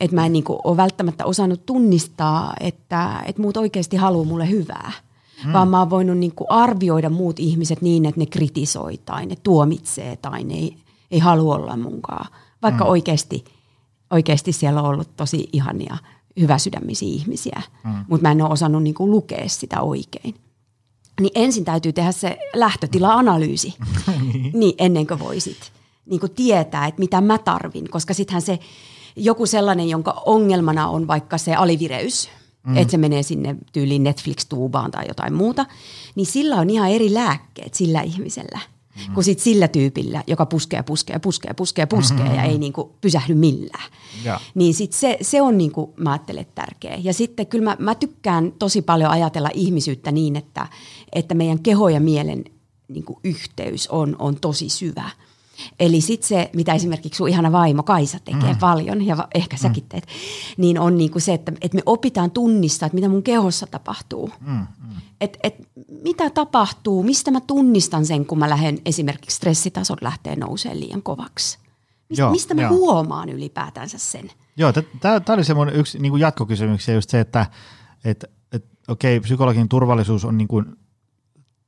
[0.00, 4.50] että mä en niin kuin ole välttämättä osannut tunnistaa, että, että muut oikeasti haluaa mulle
[4.50, 4.92] hyvää.
[5.44, 5.52] Hmm.
[5.52, 9.36] Vaan mä oon voinut niin kuin arvioida muut ihmiset niin, että ne kritisoi tai ne
[9.42, 10.76] tuomitsee tai ne ei,
[11.10, 12.26] ei halua olla munkaan.
[12.62, 12.90] Vaikka hmm.
[12.90, 13.44] oikeasti,
[14.10, 15.96] oikeasti siellä on ollut tosi ihania,
[16.40, 17.62] hyväsydämisiä ihmisiä.
[17.82, 18.04] Hmm.
[18.08, 20.34] Mutta mä en ole osannut niin kuin lukea sitä oikein.
[21.20, 23.74] Niin ensin täytyy tehdä se lähtötila-analyysi,
[24.32, 24.50] niin.
[24.54, 25.72] niin ennen kuin voisit
[26.06, 28.58] niin kuin tietää, että mitä mä tarvin, koska sittenhän se
[29.18, 32.28] joku sellainen, jonka ongelmana on vaikka se alivireys,
[32.66, 32.76] mm.
[32.76, 35.66] että se menee sinne tyyliin Netflix-tuubaan tai jotain muuta,
[36.14, 38.60] niin sillä on ihan eri lääkkeet sillä ihmisellä
[39.08, 39.14] mm.
[39.14, 42.36] kuin sit sillä tyypillä, joka puskee, puskee, puskee, puskee, puskee mm-hmm.
[42.36, 43.90] ja ei niin kuin pysähdy millään.
[44.24, 44.40] Ja.
[44.54, 46.98] Niin sit se, se on niin kuin, mä ajattelen tärkeä.
[47.02, 50.66] Ja sitten kyllä mä, mä tykkään tosi paljon ajatella ihmisyyttä niin, että,
[51.12, 52.44] että meidän keho ja mielen
[52.88, 55.10] niin kuin yhteys on, on tosi syvä.
[55.80, 58.58] Eli sitten se, mitä esimerkiksi sun ihana vaimo Kaisa tekee mm.
[58.58, 59.60] paljon, ja ehkä mm.
[59.60, 60.06] säkin teet,
[60.56, 64.30] niin on niinku se, että, että me opitaan tunnistaa, että mitä mun kehossa tapahtuu.
[64.40, 64.52] Mm.
[64.52, 64.66] Mm.
[65.20, 65.68] Et, et,
[66.02, 71.58] mitä tapahtuu, mistä mä tunnistan sen, kun mä lähden esimerkiksi stressitasot lähtee nousee liian kovaksi.
[72.08, 72.68] Mist, Joo, mistä mä jo.
[72.68, 74.30] huomaan ylipäätänsä sen?
[74.56, 77.46] Joo, tämä oli semmoinen yksi niin jatkokysymys, just se, että
[78.04, 80.66] et, et, okei, psykologin turvallisuus on niin kuin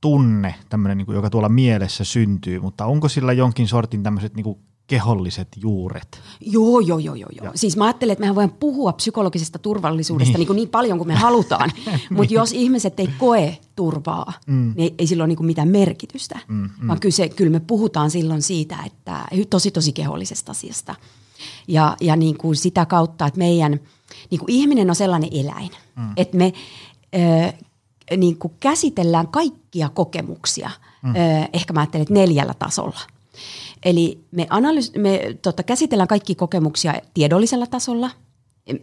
[0.01, 4.45] tunne, tämmöinen, niin kuin, joka tuolla mielessä syntyy, mutta onko sillä jonkin sortin tämmöiset niin
[4.45, 4.59] kuin
[4.91, 6.21] keholliset juuret.
[6.41, 7.29] Joo, joo, joo, joo.
[7.43, 7.53] joo.
[7.55, 11.15] Siis mä ajattelen, että mehän voidaan puhua psykologisesta turvallisuudesta niin, niin, niin paljon kuin me
[11.15, 12.01] halutaan, niin.
[12.11, 14.73] mutta jos ihmiset ei koe turvaa, mm.
[14.77, 16.89] niin ei, ole niin kuin mitään merkitystä, mm, mm.
[16.89, 20.95] vaan kyllä, se, kyllä me puhutaan silloin siitä, että tosi, tosi kehollisesta asiasta.
[21.69, 23.81] Ja, ja niin kuin sitä kautta, että meidän,
[24.31, 26.13] niin kuin ihminen on sellainen eläin, mm.
[26.17, 26.53] että me
[28.17, 30.71] niin kuin käsitellään kaikkia kokemuksia,
[31.03, 31.15] mm.
[31.53, 33.01] ehkä mä ajattelen, että neljällä tasolla.
[33.85, 38.11] Eli me, analys- me tota, käsitellään kaikkia kokemuksia tiedollisella tasolla,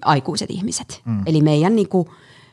[0.01, 1.01] aikuiset ihmiset.
[1.05, 1.23] Mm.
[1.25, 2.07] Eli meidän niin kuin,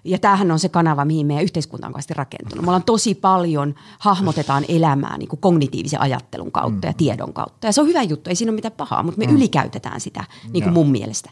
[0.04, 2.64] ja tämähän on se kanava, mihin meidän yhteiskunta on rakentunut.
[2.64, 6.90] Me ollaan tosi paljon, hahmotetaan elämää niin kuin kognitiivisen ajattelun kautta mm.
[6.90, 7.66] ja tiedon kautta.
[7.66, 9.36] Ja se on hyvä juttu, ei siinä ole mitään pahaa, mutta me mm.
[9.36, 11.30] ylikäytetään sitä niin kuin mun mielestä.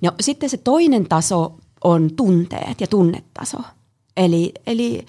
[0.00, 3.58] No, sitten se toinen taso on tunteet ja tunnetaso.
[4.18, 5.06] Eli, eli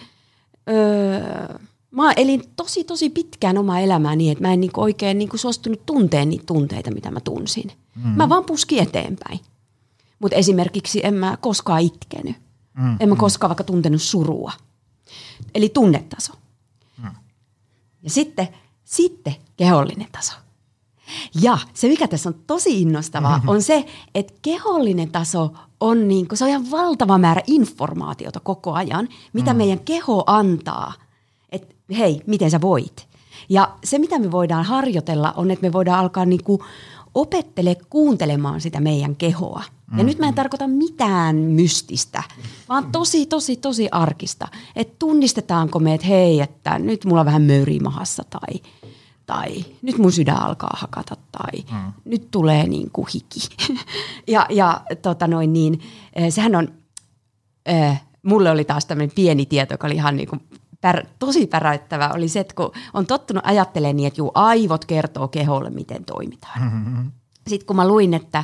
[0.70, 1.60] öö,
[1.92, 5.86] mä elin tosi tosi pitkään omaa elämää niin, että mä en niinku oikein niinku suostunut
[5.86, 7.72] tunteen niitä tunteita, mitä mä tunsin.
[7.96, 8.10] Mm.
[8.10, 9.40] Mä vaan puski eteenpäin.
[10.20, 12.36] Mutta esimerkiksi en mä koskaan itkenyt.
[12.74, 12.98] Mm.
[13.00, 14.52] En mä koskaan vaikka tuntenut surua.
[15.56, 16.34] Eli tunnetaso.
[17.04, 17.10] Mm.
[18.04, 18.48] Ja sitten,
[18.84, 20.34] sitten kehollinen taso.
[21.42, 26.38] Ja se, mikä tässä on tosi innostavaa, on se, että kehollinen taso on, niin kuin,
[26.38, 29.58] se on ihan valtava määrä informaatiota koko ajan, mitä mm.
[29.58, 30.94] meidän keho antaa,
[31.52, 33.08] että hei, miten sä voit.
[33.50, 36.62] Ja se, mitä me voidaan harjoitella, on, että me voidaan alkaa niin kuin
[37.16, 39.64] opettele kuuntelemaan sitä meidän kehoa.
[39.66, 40.06] Ja mm-hmm.
[40.06, 42.24] nyt mä en tarkoita mitään mystistä,
[42.70, 44.48] vaan tosi, tosi, tosi arkista.
[44.76, 48.62] Että tunnistetaanko me, että hei, että nyt mulla on vähän möyriä mahassa tai,
[49.30, 51.94] tai nyt mun sydän alkaa hakata tai mm.
[52.06, 53.40] nyt tulee niin kuin hiki.
[54.34, 55.82] ja ja tota noin niin,
[56.14, 56.68] eh, sehän on,
[57.70, 60.42] äh, mulle oli taas tämmöinen pieni tieto, joka oli ihan niin kuin
[60.82, 65.28] pär, tosi päräyttävä, oli se, että kun on tottunut ajattelemaan niin, että juu, aivot kertoo
[65.28, 66.62] keholle, miten toimitaan.
[66.72, 67.12] Mm-hmm.
[67.48, 68.44] Sitten kun mä luin, että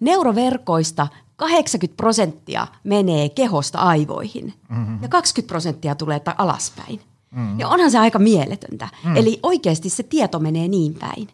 [0.00, 4.98] neuroverkoista 80 prosenttia menee kehosta aivoihin mm-hmm.
[5.02, 7.00] ja 20 prosenttia tulee alaspäin.
[7.34, 7.60] Mm-hmm.
[7.60, 8.84] Ja onhan se aika mieletöntä.
[8.84, 9.16] Mm-hmm.
[9.16, 11.28] Eli oikeasti se tieto menee niin päin.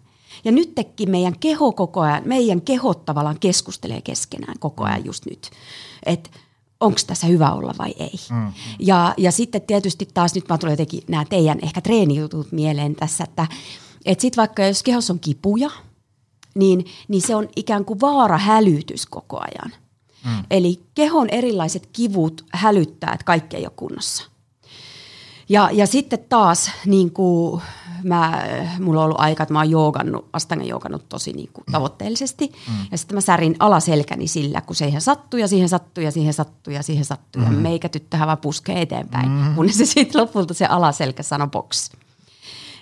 [0.45, 5.51] Ja nytkin meidän keho koko ajan, meidän kehot tavallaan keskustelee keskenään koko ajan just nyt.
[6.07, 6.31] Että
[6.81, 8.15] onko tässä hyvä olla vai ei.
[8.31, 8.53] Mm.
[8.79, 13.25] Ja, ja sitten tietysti taas nyt mä tulee jotenkin nämä teidän ehkä treenijutut mieleen tässä,
[13.25, 13.47] että
[14.05, 15.71] et sitten vaikka jos kehossa on kipuja,
[16.55, 19.73] niin, niin se on ikään kuin vaara hälytys koko ajan.
[20.25, 20.45] Mm.
[20.51, 24.31] Eli kehon erilaiset kivut hälyttää, että kaikki ei ole kunnossa.
[25.51, 27.63] Ja, ja sitten taas niin kuin
[28.03, 28.43] mä,
[28.81, 32.47] mulla on ollut aika, että mä oon joogannut, astangan joogannut tosi niin kuin tavoitteellisesti.
[32.47, 32.75] Mm.
[32.91, 36.73] Ja sitten mä särin alaselkäni sillä, kun siihen sattuu ja siihen sattuu ja siihen sattuu
[36.73, 37.43] ja siihen sattuu.
[37.43, 37.53] Mm.
[37.53, 39.55] Ja meikä tyttöhän vaan puskee eteenpäin, mm.
[39.55, 41.91] kunnes se sitten lopulta se alaselkä sanoi box.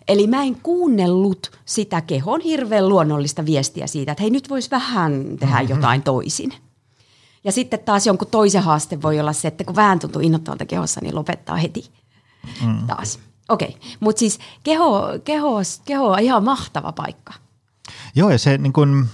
[0.09, 5.24] Eli mä en kuunnellut sitä kehon hirveän luonnollista viestiä siitä, että hei nyt voisi vähän
[5.40, 5.68] tehdä mm-hmm.
[5.68, 6.52] jotain toisin.
[7.44, 11.00] Ja sitten taas jonkun toisen haaste voi olla se, että kun vähän tuntuu innoittavalta kehossa,
[11.00, 11.90] niin lopettaa heti
[12.66, 12.87] mm.
[12.87, 13.18] taas.
[13.48, 13.90] Okei, okay.
[14.01, 17.35] mutta siis keho, keho, keho on ihan mahtava paikka.
[18.14, 19.07] Joo, ja se niin kun,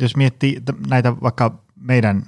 [0.00, 2.24] jos miettii näitä vaikka meidän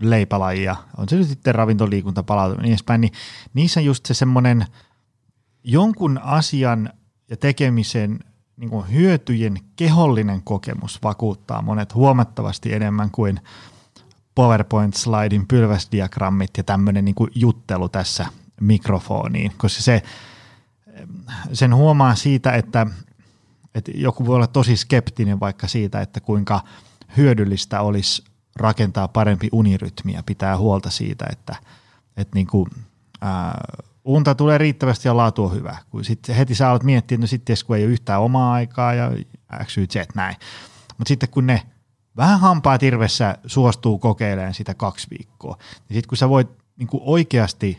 [0.00, 3.12] leipälajia, on se sitten ravintoliikunta, palautuminen niin edespäin, niin
[3.54, 4.66] niissä just se semmoinen
[5.64, 6.90] jonkun asian
[7.30, 8.20] ja tekemisen
[8.56, 13.40] niin kuin hyötyjen kehollinen kokemus vakuuttaa monet huomattavasti enemmän kuin
[14.34, 18.26] PowerPoint-slaidin pylväsdiagrammit ja tämmöinen niin juttelu tässä
[18.60, 20.02] mikrofoniin, koska se,
[21.52, 22.86] sen huomaa siitä, että,
[23.74, 26.60] että joku voi olla tosi skeptinen vaikka siitä, että kuinka
[27.16, 28.24] hyödyllistä olisi
[28.56, 31.56] rakentaa parempi unirytmi ja pitää huolta siitä, että,
[32.16, 32.70] että niin kuin,
[33.20, 33.60] ää,
[34.04, 35.76] unta tulee riittävästi ja laatu on hyvä.
[35.90, 38.94] Kun sit heti sä alat miettiä, että no sitten kun ei ole yhtään omaa aikaa
[38.94, 39.12] ja
[39.64, 40.36] X, Y, Z, näin.
[40.98, 41.62] Mutta sitten kun ne
[42.16, 47.02] vähän hampaa tirvessä suostuu kokeilemaan sitä kaksi viikkoa, niin sitten kun sä voit niin kuin
[47.06, 47.78] oikeasti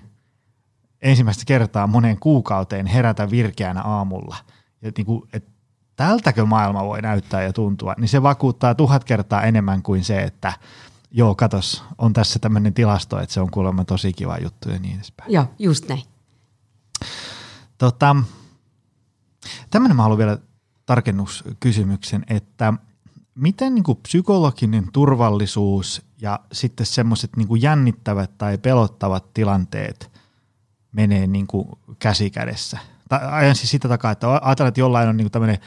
[1.01, 4.35] ensimmäistä kertaa moneen kuukauteen herätä virkeänä aamulla,
[4.81, 5.51] ja niin kuin, että
[5.95, 10.53] tältäkö maailma voi näyttää ja tuntua, niin se vakuuttaa tuhat kertaa enemmän kuin se, että
[11.11, 14.95] joo, katos, on tässä tämmöinen tilasto, että se on kuulemma tosi kiva juttu ja niin
[14.95, 15.33] edespäin.
[15.33, 16.03] Joo, just näin.
[17.77, 18.15] Tota,
[19.69, 20.37] tämmöinen mä haluan vielä
[20.85, 22.73] tarkennuskysymyksen, että
[23.35, 30.20] miten niin kuin psykologinen turvallisuus ja sitten semmoiset niin jännittävät tai pelottavat tilanteet
[30.91, 31.67] menee niin kuin
[31.99, 32.77] käsi kädessä?
[33.09, 35.57] Tai ajan siis sitä takaa, että ajatellaan, että jollain on niin tämmöinen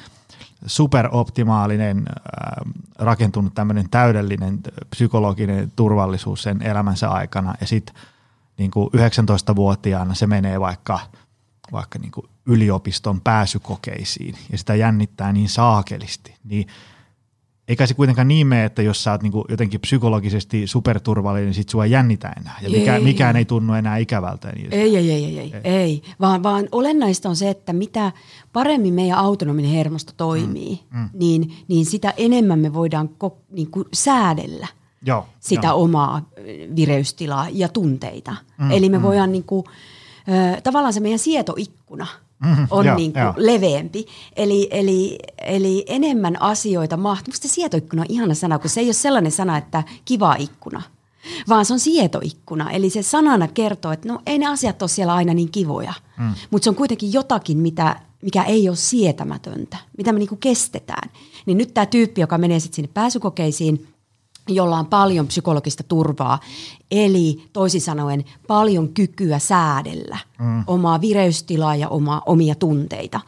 [0.66, 4.60] superoptimaalinen, äh, rakentunut tämmöinen täydellinen
[4.90, 7.54] psykologinen turvallisuus sen elämänsä aikana.
[7.60, 7.94] Ja sitten
[8.58, 11.00] niin 19-vuotiaana se menee vaikka,
[11.72, 14.34] vaikka niin kuin yliopiston pääsykokeisiin.
[14.52, 16.66] Ja sitä jännittää niin saakelisti, niin
[17.68, 21.68] eikä se kuitenkaan niin mene, että jos sä oot niin jotenkin psykologisesti superturvallinen, niin sit
[21.68, 22.58] sua jännitä enää.
[22.62, 24.52] Ja mikä, ei, mikään ei tunnu enää ikävältä.
[24.52, 26.02] Niin ei, ei, ei, ei, ei, ei.
[26.20, 28.12] Vaan, vaan olennaista on se, että mitä
[28.52, 31.08] paremmin meidän autonominen hermosto toimii, mm, mm.
[31.14, 34.66] Niin, niin sitä enemmän me voidaan ko, niin kuin säädellä–
[35.06, 35.76] Joo, sitä jo.
[35.76, 36.22] omaa
[36.76, 38.36] vireystilaa ja tunteita.
[38.58, 39.02] Mm, Eli me mm.
[39.02, 39.64] voidaan niin kuin,
[40.62, 42.06] tavallaan se meidän sietoikkuna
[42.44, 44.06] mm, on jo, niin kuin leveämpi.
[44.36, 47.30] Eli, eli, eli enemmän asioita mahtuu.
[47.30, 50.82] Minusta sietoikkuna on ihana sana, kun se ei ole sellainen sana, että kiva ikkuna,
[51.48, 52.70] vaan se on sietoikkuna.
[52.70, 56.34] Eli se sanana kertoo, että no ei ne asiat ole siellä aina niin kivoja, mm.
[56.50, 61.10] mutta se on kuitenkin jotakin, mitä, mikä ei ole sietämätöntä, mitä me niinku kestetään.
[61.46, 63.93] Niin nyt tämä tyyppi, joka menee sitten sinne pääsykokeisiin,
[64.48, 66.40] jolla on paljon psykologista turvaa,
[66.90, 70.64] eli toisin sanoen paljon kykyä säädellä mm.
[70.66, 73.20] omaa vireystilaa ja omaa, omia tunteita,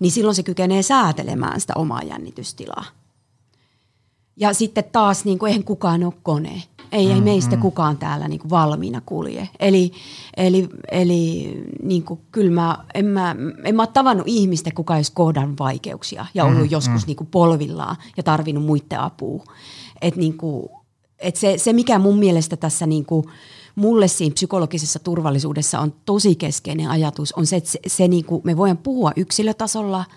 [0.00, 2.84] niin silloin se kykenee säätelemään sitä omaa jännitystilaa.
[4.36, 6.62] Ja sitten taas, niin kuin, eihän kukaan ole kone.
[6.92, 7.62] Ei, mm, ei meistä mm.
[7.62, 9.48] kukaan täällä niin kuin valmiina kulje.
[9.60, 9.92] Eli,
[10.36, 15.12] eli, eli niin kuin, kyllä mä, en, mä, en mä ole tavannut ihmistä, kuka olisi
[15.12, 17.06] kohdannut vaikeuksia ja ollut mm, joskus mm.
[17.06, 19.44] Niin kuin polvillaan ja tarvinnut muiden apua.
[20.02, 20.68] Et niin kuin,
[21.18, 23.26] et se, se, mikä mun mielestä tässä niin kuin,
[23.74, 28.42] mulle siinä psykologisessa turvallisuudessa on tosi keskeinen ajatus, on se, että se, se niin kuin,
[28.44, 30.04] me voidaan puhua yksilötasolla–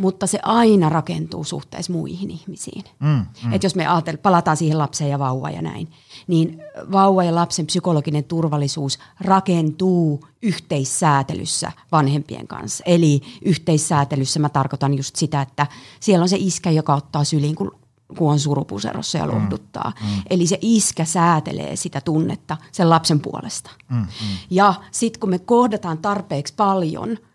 [0.00, 2.84] mutta se aina rakentuu suhteessa muihin ihmisiin.
[3.00, 3.52] Mm, mm.
[3.52, 5.88] Et jos me ajatellaan, palataan siihen lapseen ja vauva ja näin,
[6.26, 6.62] niin
[6.92, 12.84] vauva ja lapsen psykologinen turvallisuus rakentuu yhteissäätelyssä vanhempien kanssa.
[12.86, 15.66] Eli yhteissäätelyssä mä tarkoitan just sitä, että
[16.00, 17.79] siellä on se iskä, joka ottaa syliin, kun
[18.18, 19.92] kun on surupuserossa ja mm, lohduttaa.
[20.00, 20.22] Mm, mm.
[20.30, 23.70] Eli se iskä säätelee sitä tunnetta sen lapsen puolesta.
[23.88, 24.06] Mm, mm.
[24.50, 27.18] Ja sitten kun me kohdataan tarpeeksi paljon–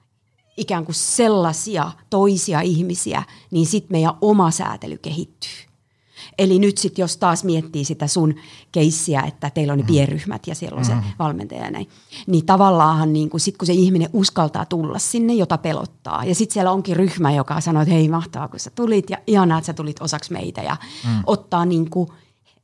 [0.57, 5.74] ikään kuin sellaisia toisia ihmisiä, niin sitten meidän oma säätely kehittyy.
[6.37, 8.35] Eli nyt sitten jos taas miettii sitä sun
[8.71, 9.87] keissiä, että teillä on ne mm.
[9.87, 11.01] pienryhmät ja siellä on se mm.
[11.19, 11.89] valmentaja ja näin,
[12.27, 16.53] niin tavallaan niin kun, sit kun se ihminen uskaltaa tulla sinne, jota pelottaa, ja sitten
[16.53, 19.73] siellä onkin ryhmä, joka sanoo, että hei mahtavaa kun sä tulit ja ihanaa, että sä
[19.73, 21.23] tulit osaksi meitä ja mm.
[21.25, 22.09] ottaa niin kuin,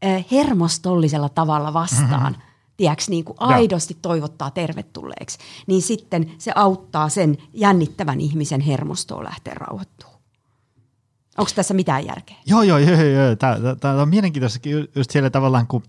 [0.01, 7.10] eh, hermostollisella tavalla vastaan mm-hmm tiedätkö, niin kuin aidosti toivottaa tervetulleeksi, niin sitten se auttaa
[7.10, 10.11] sen jännittävän ihmisen hermostoon lähteä rauhoittumaan.
[11.41, 12.36] Onko tässä mitään järkeä?
[12.45, 13.01] Joo, joo, joo.
[13.01, 13.36] joo.
[13.80, 14.60] Tämä on mielenkiintoista
[14.95, 15.84] just siellä tavallaan, kun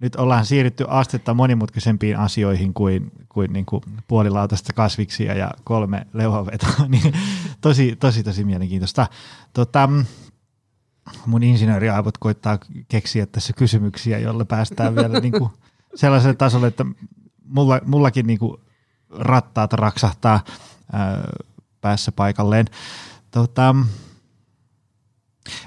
[0.00, 6.86] nyt ollaan siirrytty astetta monimutkaisempiin asioihin kuin, kuin, niin kuin puolilautasta kasviksia ja kolme leuhavetoa,
[6.88, 7.14] niin
[7.60, 9.06] tosi, tosi, tosi mielenkiintoista.
[9.52, 9.88] Tota,
[11.26, 15.50] mun insinööriaivot koittaa keksiä tässä kysymyksiä, joilla päästään vielä niin kuin
[15.94, 16.84] sellaiselle tasolle, että
[17.44, 18.60] mulla, mullakin niinku
[19.10, 20.40] rattaat raksahtaa
[20.92, 21.28] ää,
[21.80, 22.66] päässä paikalleen.
[23.30, 23.74] Tota,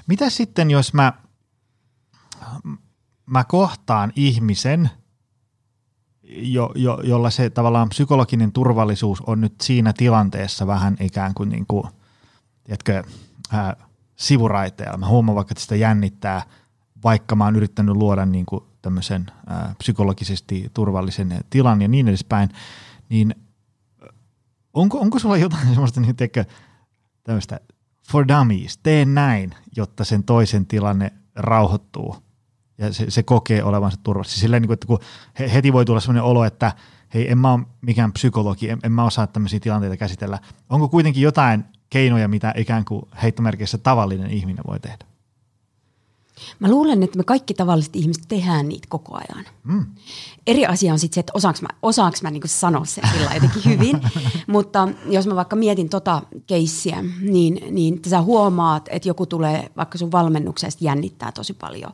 [0.06, 1.12] mitä sitten, jos mä,
[3.26, 4.90] mä kohtaan ihmisen,
[6.28, 11.66] jo, jo, jolla se tavallaan psykologinen turvallisuus on nyt siinä tilanteessa vähän ikään kuin, niin
[11.66, 11.88] kuin
[12.64, 13.02] tiedätkö,
[13.52, 13.76] ää,
[14.16, 14.98] sivuraiteella.
[14.98, 16.42] Mä huomaan vaikka, että sitä jännittää,
[17.04, 22.48] vaikka mä oon yrittänyt luoda niin kuin tämmöisen ää, psykologisesti turvallisen tilan ja niin edespäin,
[23.08, 23.34] niin
[24.74, 26.44] onko, onko sulla jotain semmoista niin tekö,
[27.24, 27.60] tämmöistä
[28.10, 32.16] for dummies, tee näin, jotta sen toisen tilanne rauhoittuu
[32.78, 34.40] ja se, se kokee olevansa turvallisesti.
[34.40, 34.98] Silleen, niin kuin, että kun
[35.52, 36.72] heti voi tulla semmoinen olo, että
[37.14, 40.38] hei, en mä ole mikään psykologi, en, en mä osaa tämmöisiä tilanteita käsitellä.
[40.70, 45.04] Onko kuitenkin jotain keinoja, mitä ikään kuin heittomerkissä tavallinen ihminen voi tehdä?
[46.58, 49.44] Mä luulen, että me kaikki tavalliset ihmiset tehdään niitä koko ajan.
[49.64, 49.86] Mm.
[50.46, 53.64] Eri asia on sitten se, että osaanko mä, osaanko mä niinku sanoa sen sillä jotenkin
[53.64, 54.00] hyvin.
[54.46, 59.98] Mutta jos mä vaikka mietin tota keissiä, niin, niin sä huomaat, että joku tulee vaikka
[59.98, 61.92] sun valmennuksesta jännittää tosi paljon.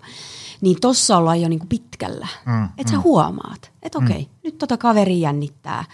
[0.60, 2.28] Niin tossa ollaan jo niinku pitkällä.
[2.46, 3.02] Mm, että sä mm.
[3.02, 4.40] huomaat, että okei, okay, mm.
[4.44, 5.84] nyt tota kaveri jännittää.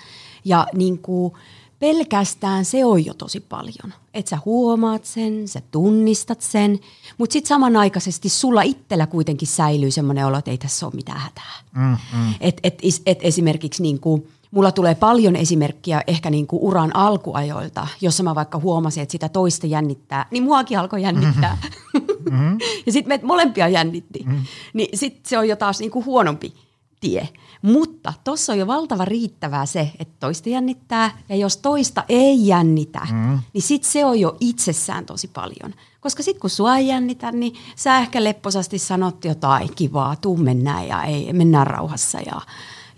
[0.45, 1.37] Ja niinku,
[1.79, 3.95] pelkästään se on jo tosi paljon.
[4.15, 6.79] Että sä huomaat sen, sä tunnistat sen,
[7.19, 11.53] mutta sitten samanaikaisesti sulla itsellä kuitenkin säilyy semmoinen olo, että ei tässä ole mitään hätää.
[11.77, 12.35] Mm, mm.
[12.41, 17.87] Et, et, et esimerkiksi niin kuin, mulla tulee paljon esimerkkiä ehkä niin kuin uran alkuajoilta,
[18.01, 21.59] jossa mä vaikka huomasin, että sitä toista jännittää, niin muakin alkoi jännittää.
[21.95, 22.59] Mm-hmm.
[22.87, 24.23] ja sitten me molempia jännitti.
[24.27, 24.45] Mm-hmm.
[24.75, 26.55] Niin sitten se on jo taas niin kuin huonompi
[27.01, 27.29] tie.
[27.63, 33.07] Mutta tuossa on jo valtava riittävää se, että toista jännittää, ja jos toista ei jännitä,
[33.13, 33.39] mm.
[33.53, 35.75] niin sit se on jo itsessään tosi paljon.
[36.01, 40.89] Koska sitten kun sua ei jännitä, niin sä ehkä lepposasti sanot jotain kivaa, tuu mennään
[40.89, 42.41] ja ei, mennään rauhassa ja,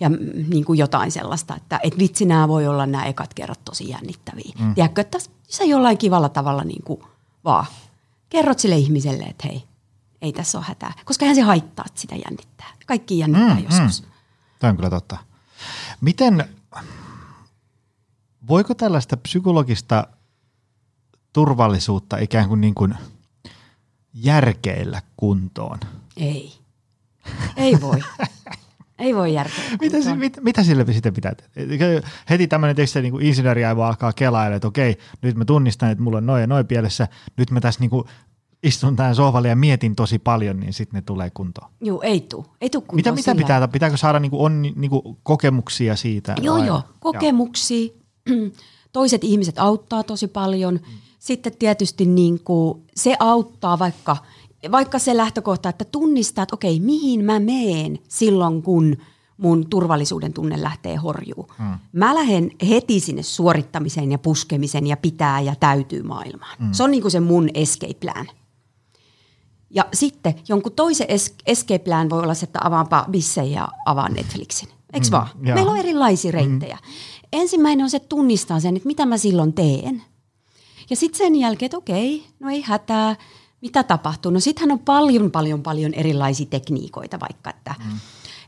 [0.01, 0.09] ja
[0.49, 4.53] niin kuin jotain sellaista, että et vitsi nämä voi olla nämä ekat kerrat tosi jännittäviä.
[4.59, 4.75] Mm.
[4.75, 5.19] Tiedätkö, että
[5.49, 7.01] sä jollain kivalla tavalla niin kuin
[7.45, 7.67] vaan
[8.29, 9.65] kerrot sille ihmiselle, että hei,
[10.23, 10.93] ei tässä ole hätää.
[11.05, 12.67] Koska hän se haittaa, että sitä jännittää.
[12.87, 14.03] Kaikki jännittää mm, joskus.
[14.03, 14.10] Mm.
[14.61, 15.19] Tämä on kyllä totta.
[16.01, 16.45] Miten,
[18.49, 20.07] voiko tällaista psykologista
[21.33, 22.95] turvallisuutta ikään kuin, niin kuin
[24.15, 25.79] järkeillä kuntoon?
[26.17, 26.53] Ei.
[27.57, 27.99] Ei voi.
[28.99, 29.65] Ei voi järkeä.
[29.81, 32.01] mitä, mit, mitä sille sitten pitää tehdä?
[32.31, 36.19] Heti tämmöinen teksti niin kuin insinööriaivo alkaa kelailla, että okei, nyt mä tunnistan, että mulla
[36.19, 38.05] on noin ja noin pielessä, nyt mä tässä niin kuin
[38.63, 41.71] istun tähän sohvalle ja mietin tosi paljon, niin sitten ne tulee kuntoon.
[41.81, 42.47] Joo, ei tuu.
[42.61, 46.35] Ei tuu kuntoon Mitä, mitä sillä pitää, pitääkö saada niinku on, niinku kokemuksia siitä?
[46.43, 46.83] Joo, vai- joo.
[47.01, 47.89] Kokemuksia.
[48.93, 50.81] Toiset ihmiset auttaa tosi paljon.
[51.19, 54.17] Sitten tietysti niin kuin, se auttaa vaikka,
[54.71, 58.97] vaikka se lähtökohta, että tunnistaa, että okei, mihin mä meen silloin, kun
[59.37, 61.53] mun turvallisuuden tunne lähtee horjuu.
[61.59, 61.79] Hmm.
[61.93, 66.57] Mä lähden heti sinne suorittamiseen ja puskemiseen ja pitää ja täytyy maailmaan.
[66.59, 66.73] Hmm.
[66.73, 68.27] Se on niin kuin se mun escape plan.
[69.71, 74.13] Ja sitten jonkun toisen es- escape plan voi olla se, että avaanpa bissejä ja avaan
[74.13, 74.69] Netflixin.
[74.93, 75.29] Eikö mm, vaan?
[75.43, 75.55] joo.
[75.55, 76.79] Meillä on erilaisia reittejä.
[76.87, 76.93] Mm.
[77.33, 80.03] Ensimmäinen on se, että tunnistaa sen, että mitä mä silloin teen.
[80.91, 83.17] Ja sitten sen jälkeen, että okei, no ei hätää,
[83.61, 84.33] mitä tapahtuu.
[84.33, 87.99] No sittenhän on paljon, paljon, paljon erilaisia tekniikoita vaikka, että, mm.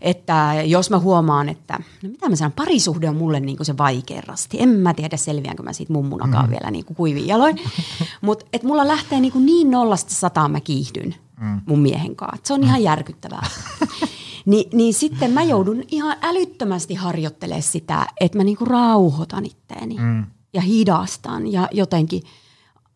[0.02, 3.78] Että jos mä huomaan, että no mitä mä sanon, parisuhde on mulle niin kuin se
[3.78, 4.56] vaikein rasti.
[4.60, 6.50] En mä tiedä selviäänkö mä siitä mummunakaan mm.
[6.50, 7.56] vielä niin kuin kuivin jaloin.
[8.20, 11.60] Mutta että mulla lähtee niin, kuin niin nollasta sataan mä kiihdyn mm.
[11.66, 12.40] mun miehen kanssa.
[12.44, 13.46] Se on ihan järkyttävää.
[14.46, 20.24] Ni, niin sitten mä joudun ihan älyttömästi harjoittelemaan sitä, että mä niinku rauhoitan itteeni mm.
[20.52, 22.22] ja hidastan ja jotenkin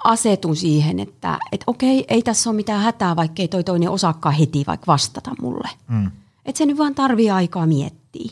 [0.04, 4.34] asetun siihen, että et okei, ei tässä ole mitään hätää, vaikka ei toi toinen osaakaan
[4.34, 5.68] heti vaikka vastata mulle.
[5.88, 6.10] Mm.
[6.46, 8.30] Että se nyt vaan tarvii aikaa miettiä.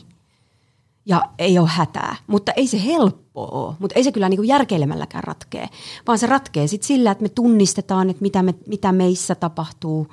[1.05, 5.23] Ja ei ole hätää, mutta ei se helppoa ole, mutta ei se kyllä niinku järkeilemälläkään
[5.23, 5.69] ratkee,
[6.07, 10.07] vaan se ratkee sitten sillä, että me tunnistetaan, että mitä, me, mitä meissä tapahtuu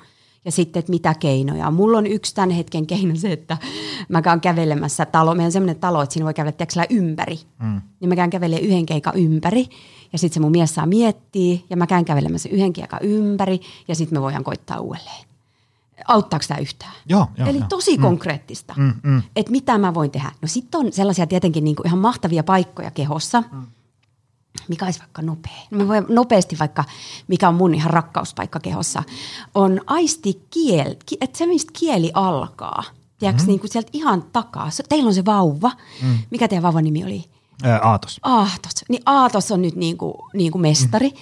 [0.45, 1.71] ja sitten, että mitä keinoja.
[1.71, 3.57] Mulla on yksi tämän hetken keino se, että
[4.09, 5.31] mä käyn kävelemässä talo.
[5.35, 7.39] Meillä on sellainen talo, että siinä voi kävellä tiiäksä, ympäri.
[7.59, 7.81] Mm.
[7.99, 9.65] Niin mä käyn kävelemään yhden keikan ympäri
[10.13, 13.95] ja sitten se mun mies saa miettiä ja mä käyn kävelemässä yhden keikan ympäri ja
[13.95, 15.32] sitten me voidaan koittaa uudelleen.
[16.07, 16.91] Auttaako tämä yhtään?
[17.05, 17.67] Joo, joo, Eli joo.
[17.69, 18.01] tosi mm.
[18.01, 19.21] konkreettista, mm, mm.
[19.35, 20.31] että mitä mä voin tehdä.
[20.41, 23.65] No sitten on sellaisia tietenkin niinku ihan mahtavia paikkoja kehossa, mm.
[24.67, 25.51] mikä olisi vaikka nopea.
[25.71, 26.83] No mä voin nopeasti vaikka,
[27.27, 29.03] mikä on mun ihan rakkauspaikka kehossa,
[29.55, 32.83] on aisti kiel, ki, että se mistä kieli alkaa.
[33.19, 33.51] Tiedätkö, mm-hmm.
[33.51, 34.69] niin kuin sieltä ihan takaa.
[34.89, 35.71] Teillä on se vauva.
[36.01, 36.17] Mm.
[36.31, 37.25] Mikä teidän vauvan nimi oli?
[37.63, 38.19] Ää, Aatos.
[38.23, 38.73] Aatos.
[38.89, 41.09] Niin Aatos on nyt niin kuin, niin kuin mestari.
[41.09, 41.15] Mm.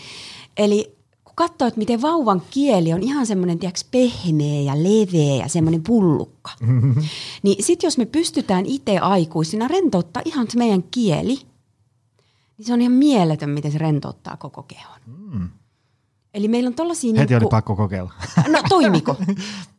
[0.57, 0.97] Eli
[1.31, 5.83] kun katsoo, että miten vauvan kieli on ihan semmoinen, tiedätkö, pehmeä ja leveä ja semmoinen
[5.83, 6.51] pullukka.
[6.61, 7.03] Mm-hmm.
[7.43, 11.39] Niin sitten jos me pystytään itse aikuisina rentouttaa ihan se meidän kieli,
[12.57, 14.99] niin se on ihan mieletön, miten se rentouttaa koko kehon.
[15.05, 15.49] Mm.
[16.33, 17.13] Eli meillä on tollaisia...
[17.17, 18.11] Heti oli niinku- pakko kokeilla.
[18.47, 19.15] No toimiko?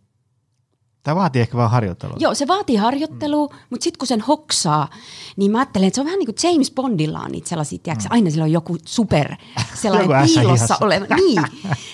[1.03, 2.17] Tämä vaatii ehkä vähän harjoittelua.
[2.19, 3.59] Joo, se vaatii harjoittelua, mm.
[3.71, 4.89] mutta sitten kun sen hoksaa,
[5.37, 8.09] niin mä ajattelen, että se on vähän niin kuin James Bondilla on niitä sellaisia, tiedätkö,
[8.11, 9.35] aina sillä on joku super,
[9.83, 11.07] sellainen Joku piilossa oleva.
[11.23, 11.43] Niin,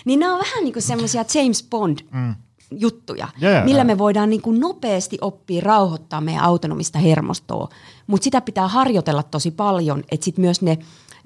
[0.04, 2.34] niin nämä on vähän niin kuin semmoisia James Bond mm.
[2.70, 3.84] juttuja, joo, millä joo.
[3.84, 7.68] me voidaan niin kuin nopeasti oppia rauhoittaa meidän autonomista hermostoa,
[8.06, 10.78] mutta sitä pitää harjoitella tosi paljon, että sitten myös ne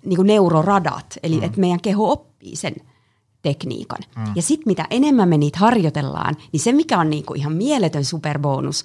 [0.04, 1.42] niin kuin neuroradat, eli mm.
[1.42, 2.74] että meidän keho oppii sen
[3.42, 3.98] tekniikan.
[4.16, 4.24] Mm.
[4.34, 8.84] Ja sitten mitä enemmän me niitä harjoitellaan, niin se mikä on niinku ihan mieletön superbonus,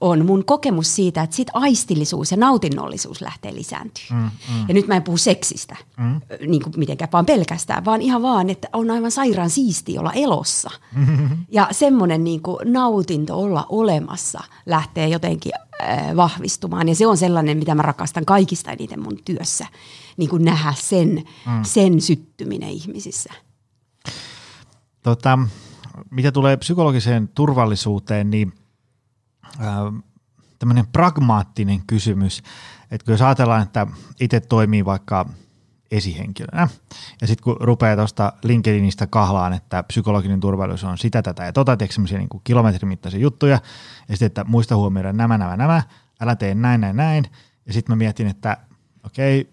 [0.00, 4.04] on mun kokemus siitä, että sit aistillisuus ja nautinnollisuus lähtee lisääntyä.
[4.10, 4.64] Mm, mm.
[4.68, 6.20] Ja nyt mä en puhu seksistä, mm.
[6.46, 10.70] niin kuin mitenkään vaan pelkästään, vaan ihan vaan, että on aivan sairaan siisti olla elossa.
[10.94, 11.28] Mm-hmm.
[11.50, 15.52] Ja semmoinen niinku nautinto olla olemassa lähtee jotenkin
[15.82, 16.88] äh, vahvistumaan.
[16.88, 19.66] Ja se on sellainen, mitä mä rakastan kaikista eniten mun työssä,
[20.16, 21.62] niin kuin nähdä sen, mm.
[21.62, 23.32] sen syttyminen ihmisissä.
[25.06, 25.38] Tota,
[26.10, 28.52] mitä tulee psykologiseen turvallisuuteen, niin
[30.58, 32.42] tämmöinen pragmaattinen kysymys,
[32.90, 33.86] että jos ajatellaan, että
[34.20, 35.28] itse toimii vaikka
[35.90, 36.68] esihenkilönä,
[37.20, 41.76] ja sitten kun rupeaa tuosta LinkedInistä kahlaan, että psykologinen turvallisuus on sitä, tätä ja tota,
[41.76, 43.60] tiedätkö semmoisia niin kilometrimittaisia juttuja,
[44.08, 45.82] ja sitten, että muista huomioida nämä, nämä, nämä,
[46.20, 47.24] älä tee näin, näin, näin,
[47.66, 48.56] ja sitten mä mietin, että
[49.04, 49.50] okei,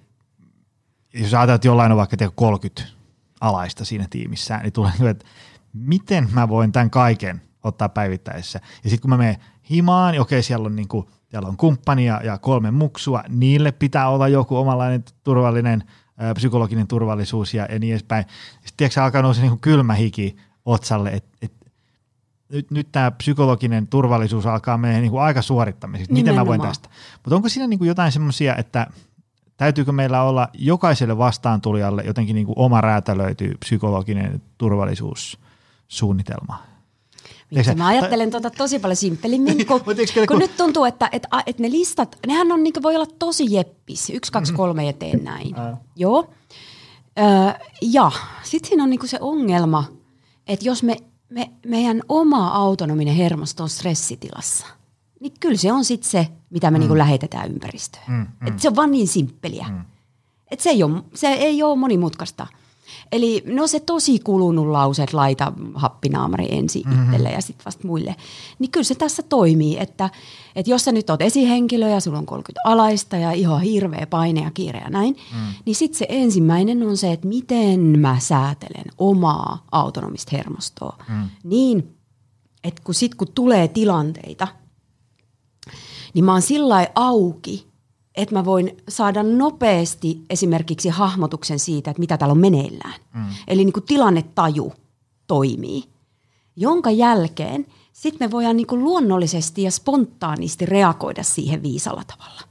[1.13, 3.02] jos ajatellaan, että jollain on vaikka tiedä, 30
[3.43, 5.25] alaista siinä tiimissä, niin tulee, että
[5.73, 8.59] miten mä voin tämän kaiken ottaa päivittäisessä.
[8.83, 9.35] Ja sitten kun mä menen
[9.69, 14.09] himaan, niin okei, siellä on, niinku, siellä on kumppani ja, ja kolme muksua, niille pitää
[14.09, 15.83] olla joku omanlainen turvallinen
[16.21, 18.25] ä, psykologinen turvallisuus ja, ja niin edespäin.
[18.53, 20.35] Sitten tiedätkö, alkaa nousi niinku kylmä hiki
[20.65, 21.53] otsalle, että et,
[22.49, 26.13] nyt, nyt tämä psykologinen turvallisuus alkaa mennä niinku aika suorittamiseksi.
[26.13, 26.89] Miten mä voin tästä?
[27.13, 28.87] Mutta onko siinä niinku jotain semmoisia, että
[29.63, 36.73] täytyykö meillä olla jokaiselle vastaantulijalle jotenkin niinku oma räätälöity psykologinen turvallisuussuunnitelma?
[37.55, 39.95] Vitsi, mä ajattelen tuota tosi paljon simppelimmin, kun, kun,
[40.27, 44.09] kun- nyt tuntuu, että, että, että ne listat, nehän on, niin voi olla tosi jeppis.
[44.09, 45.55] Yksi, kaksi, kolme ja teen näin.
[45.95, 46.29] Joo.
[47.19, 47.25] Öö,
[47.81, 48.11] ja
[48.43, 49.83] sitten siinä on niin se ongelma,
[50.47, 50.97] että jos me,
[51.29, 54.67] me, meidän oma autonominen hermosto on stressitilassa,
[55.23, 56.87] niin kyllä se on sitten se, mitä me mm.
[56.87, 58.03] niin lähetetään ympäristöön.
[58.07, 58.47] Mm, mm.
[58.47, 59.65] Et se on vaan niin simppeliä.
[59.69, 59.81] Mm.
[60.51, 62.47] Et se, ei ole, se ei ole monimutkaista.
[63.11, 67.05] Eli no se tosi kulunut lause, että laita happinaamari ensin mm-hmm.
[67.05, 68.15] itselle ja sitten vasta muille.
[68.59, 70.09] Niin kyllä se tässä toimii, että,
[70.55, 74.41] että jos sä nyt oot esihenkilö ja sulla on 30 alaista ja ihan hirveä paine
[74.41, 75.53] ja kiire ja näin, mm.
[75.65, 80.97] niin sitten se ensimmäinen on se, että miten mä säätelen omaa autonomista hermostoa.
[81.09, 81.29] Mm.
[81.43, 81.97] Niin,
[82.63, 84.47] että kun sit kun tulee tilanteita,
[86.13, 87.67] niin mä oon sillä auki,
[88.15, 92.93] että mä voin saada nopeasti esimerkiksi hahmotuksen siitä, että mitä täällä on meneillään.
[93.13, 93.25] Mm.
[93.47, 94.73] Eli niin kuin tilannetaju
[95.27, 95.83] toimii,
[96.55, 102.41] jonka jälkeen sitten me voidaan niin kuin luonnollisesti ja spontaanisti reagoida siihen viisalla tavalla.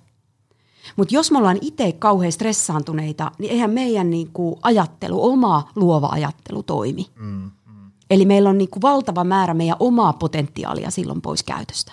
[0.96, 6.08] Mutta jos me ollaan itse kauhean stressaantuneita, niin eihän meidän niin kuin ajattelu, oma luova
[6.08, 7.06] ajattelu toimi.
[7.18, 7.90] Mm, mm.
[8.10, 11.92] Eli meillä on niin kuin valtava määrä meidän omaa potentiaalia silloin pois käytöstä.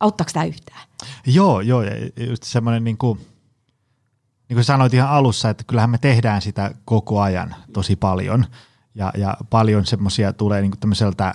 [0.00, 0.80] Auttaako tämä yhtään?
[1.26, 1.82] Joo, joo.
[1.82, 1.92] Ja
[2.28, 3.18] just semmoinen niin kuin,
[4.48, 8.46] niin kuin sanoit ihan alussa, että kyllähän me tehdään sitä koko ajan tosi paljon.
[8.94, 11.34] Ja, ja paljon semmoisia tulee niin kuin tämmöiseltä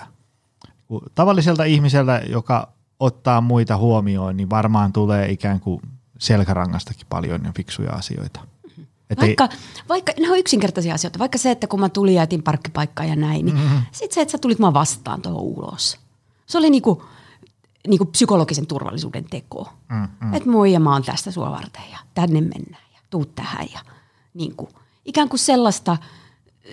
[0.89, 2.68] niin tavalliselta ihmiseltä, joka
[2.99, 5.82] ottaa muita huomioon, niin varmaan tulee ikään kuin
[6.20, 8.39] selkärangastakin paljon ja fiksuja asioita.
[9.09, 9.57] Et vaikka, ei...
[9.89, 13.16] vaikka, ne on yksinkertaisia asioita, vaikka se, että kun mä tulin ja etin parkkipaikkaa ja
[13.16, 13.82] näin, niin mm-hmm.
[13.91, 15.97] sitten se, että sä tulit mä vastaan tuohon ulos.
[16.45, 17.05] Se oli niinku,
[17.88, 19.74] niin kuin psykologisen turvallisuuden teko.
[19.90, 20.34] Mm, mm.
[20.34, 23.68] Että moi ja mä oon tästä sua varten ja tänne mennään ja tuu tähän.
[23.74, 23.80] Ja,
[24.34, 24.70] niin kuin,
[25.06, 25.98] ikään kuin sellaista,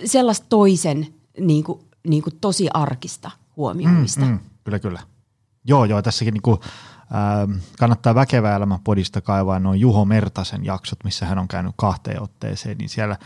[0.05, 1.07] sellaista toisen
[1.41, 4.25] niin kuin, niin kuin tosi arkista huomioimista.
[4.25, 5.01] Mm, mm, kyllä, kyllä.
[5.65, 11.05] Joo, joo, tässäkin niin kuin, äh, kannattaa väkevää elämän podista kaivaa noin Juho Mertasen jaksot,
[11.05, 13.17] missä hän on käynyt kahteen otteeseen, niin siellä,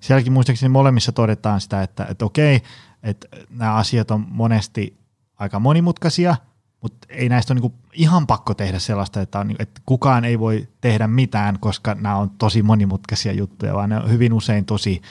[0.00, 2.62] sielläkin muistaakseni molemmissa todetaan sitä, että, että okei,
[3.02, 4.98] että nämä asiat on monesti
[5.38, 6.36] aika monimutkaisia–
[6.80, 10.38] mutta ei näistä ole niinku ihan pakko tehdä sellaista, että, on, niinku, että kukaan ei
[10.38, 15.02] voi tehdä mitään, koska nämä on tosi monimutkaisia juttuja, vaan ne on hyvin usein tosi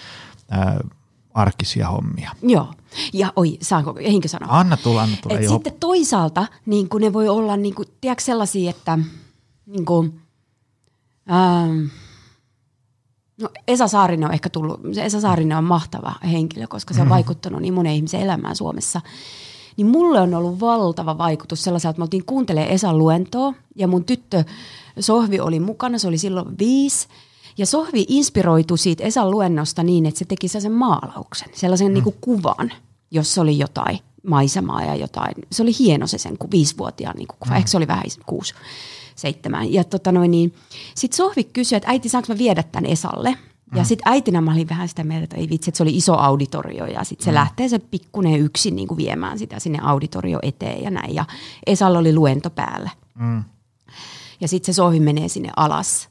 [0.53, 0.75] äh,
[1.33, 2.31] arkisia hommia.
[2.41, 2.73] Joo.
[3.13, 4.59] Ja oi, saanko, ehinkö sanoa?
[4.59, 5.39] Anna tulla, anna tulla.
[5.39, 8.99] Et sitten toisaalta niin ne voi olla niin kuin, tiedätkö, sellaisia, että
[9.65, 10.21] niin kuin,
[11.31, 11.85] ähm,
[13.41, 17.07] no Esa Saarinen on ehkä tullut, se Esa Saarinen on mahtava henkilö, koska se on
[17.07, 17.11] mm.
[17.11, 19.01] vaikuttanut niin monen ihmisen elämään Suomessa–
[19.77, 24.03] niin mulle on ollut valtava vaikutus sellaisella, että me oltiin kuuntelemaan Esan luentoa ja mun
[24.03, 24.43] tyttö
[24.99, 27.07] Sohvi oli mukana, se oli silloin viisi.
[27.57, 31.93] Ja Sohvi inspiroitui siitä Esan luennosta niin, että se teki sen maalauksen, sellaisen mm.
[31.93, 32.71] niin kuin kuvan,
[33.11, 35.33] jossa oli jotain maisemaa ja jotain.
[35.51, 37.57] Se oli hieno se sen viisivuotiaan niin kuva, mm.
[37.57, 38.53] ehkä se oli vähän kuusi,
[39.15, 39.73] seitsemän.
[39.73, 40.53] Ja tota noin, niin,
[40.95, 43.37] sitten Sohvi kysyi, että äiti saanko mä viedä tämän Esalle?
[43.75, 43.85] Ja mm.
[43.85, 46.85] sitten äitinä mä olin vähän sitä mieltä, että ei vitsi, että se oli iso auditorio
[46.85, 47.35] ja sitten se mm.
[47.35, 51.15] lähtee se pikkunen yksin niin kuin viemään sitä sinne auditorio eteen ja näin.
[51.15, 51.25] Ja
[51.65, 52.89] Esalla oli luento päällä.
[53.15, 53.43] Mm.
[54.41, 56.09] Ja sitten se sohi menee sinne alas.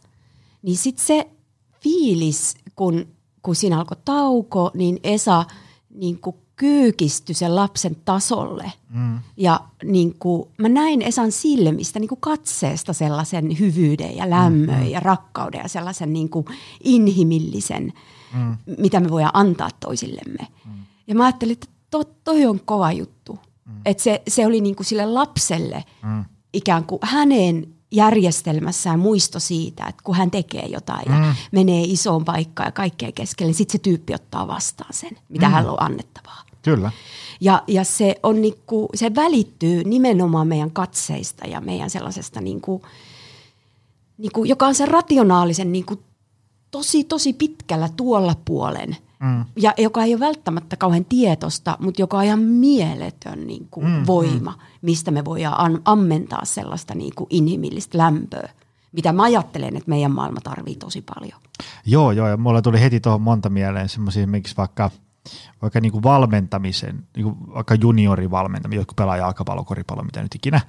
[0.62, 1.30] Niin sitten se
[1.80, 3.06] fiilis, kun,
[3.42, 5.44] kun siinä alkoi tauko, niin Esa
[5.94, 8.72] niin kuin kyykistyi sen lapsen tasolle.
[8.90, 9.18] Mm.
[9.36, 14.88] Ja niin kuin, mä näin Esan silmistä niin kuin katseesta sellaisen hyvyyden ja lämmön mm.
[14.88, 16.46] ja rakkauden ja sellaisen niin kuin
[16.84, 17.92] inhimillisen,
[18.34, 18.56] mm.
[18.78, 20.46] mitä me voidaan antaa toisillemme.
[20.64, 20.72] Mm.
[21.06, 23.38] Ja mä ajattelin, että to, toi on kova juttu.
[23.64, 23.80] Mm.
[23.84, 26.24] Että se, se oli niin kuin sille lapselle mm.
[26.52, 31.14] ikään kuin hänen järjestelmässään muisto siitä, että kun hän tekee jotain mm.
[31.14, 35.46] ja menee isoon paikkaan ja kaikkea keskelle, niin sitten se tyyppi ottaa vastaan sen, mitä
[35.46, 35.52] mm.
[35.52, 36.45] hän on annettavaa.
[36.66, 36.90] Kyllä.
[37.40, 42.82] Ja, ja se, on niinku, se välittyy nimenomaan meidän katseista ja meidän sellaisesta, niinku,
[44.18, 46.02] niinku, joka on se rationaalisen niinku,
[46.70, 48.96] tosi, tosi pitkällä tuolla puolen.
[49.20, 49.44] Mm.
[49.56, 53.92] Ja joka ei ole välttämättä kauhean tietosta, mutta joka on ihan mieletön niin kuin, mm,
[53.92, 54.06] mm.
[54.06, 54.58] voima, mm.
[54.82, 58.48] mistä me voidaan ammentaa sellaista niin kuin, inhimillistä lämpöä,
[58.92, 61.40] mitä mä ajattelen, että meidän maailma tarvii tosi paljon.
[61.86, 64.90] Joo, joo, ja mulla tuli heti tuohon monta mieleen semmoisia esimerkiksi vaikka–
[65.62, 70.60] vaikka niin kuin valmentamisen, niin kuin vaikka juniorivalmentaminen, joku pelaa jalkapallo, koripallo, mitä nyt ikinä,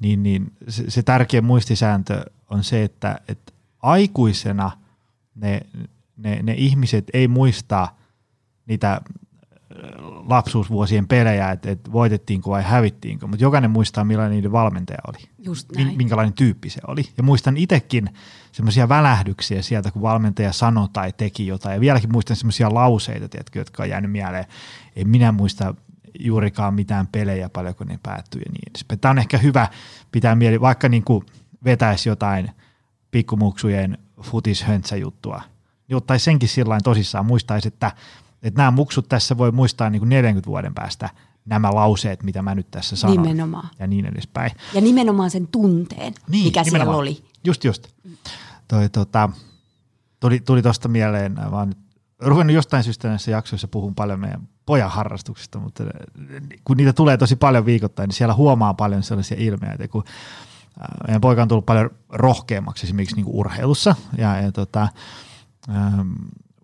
[0.00, 3.52] niin, niin se, se tärkeä muistisääntö on se, että, että
[3.82, 4.70] aikuisena
[5.34, 5.60] ne,
[6.16, 7.88] ne, ne ihmiset ei muista
[8.66, 9.00] niitä
[10.28, 15.72] lapsuusvuosien pelejä, että, että voitettiinko vai hävittiinkö, mutta jokainen muistaa millainen niiden valmentaja oli, Just
[15.76, 15.96] näin.
[15.96, 17.02] minkälainen tyyppi se oli.
[17.16, 18.10] Ja muistan itsekin
[18.52, 23.58] semmoisia välähdyksiä sieltä, kun valmentaja sanoi tai teki jotain, ja vieläkin muistan semmoisia lauseita, tiedätkö,
[23.58, 24.44] jotka on jäänyt mieleen.
[24.96, 25.74] En minä muista
[26.20, 29.00] juurikaan mitään pelejä, paljonko ne päättyi ja niin edespäin.
[29.00, 29.68] Tämä on ehkä hyvä
[30.12, 31.26] pitää mieli, vaikka niin kuin
[31.64, 32.50] vetäisi jotain
[33.10, 35.42] pikkumuksujen futishöntsäjuttua,
[35.88, 37.92] niin ottaisi senkin sillä tosissaan, muistaisi, että–
[38.42, 41.10] että nämä muksut tässä voi muistaa niin kuin 40 vuoden päästä
[41.44, 43.22] nämä lauseet, mitä mä nyt tässä sanon.
[43.22, 43.68] Nimenomaan.
[43.78, 44.50] Ja niin edespäin.
[44.74, 47.04] Ja nimenomaan sen tunteen, niin, mikä nimenomaan.
[47.04, 47.24] siellä oli.
[47.44, 47.88] Just just.
[48.68, 49.30] Toi, tota,
[50.20, 51.78] tuli, tuli tuosta mieleen vaan nyt
[52.20, 55.84] ruvennut jostain syystä näissä jaksoissa puhun paljon meidän pojan harrastuksista, mutta
[56.64, 60.04] kun niitä tulee tosi paljon viikoittain, niin siellä huomaa paljon sellaisia ilmeitä, kun
[61.06, 64.88] meidän poika on tullut paljon rohkeammaksi esimerkiksi niin kuin urheilussa ja, ja tota,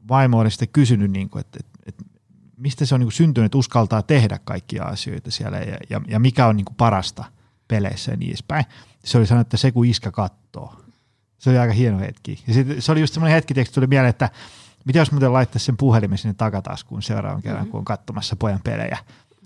[0.08, 2.04] vaimo oli sitten kysynyt, niin kuin, että, että, että
[2.56, 6.18] mistä se on niin kuin syntynyt, että uskaltaa tehdä kaikkia asioita siellä ja, ja, ja
[6.18, 7.24] mikä on niin kuin parasta
[7.68, 8.64] peleissä ja niin edespäin.
[9.04, 10.80] Se oli sanonut, että se kun iskä kattoo.
[11.38, 12.44] Se oli aika hieno hetki.
[12.46, 14.30] Ja sit, se oli just semmoinen hetki, että tuli mieleen, että
[14.84, 17.70] mitä jos muuten laittaisi sen puhelimen sinne takataskuun seuraavan kerran, mm-hmm.
[17.70, 18.98] kun on katsomassa pojan pelejä.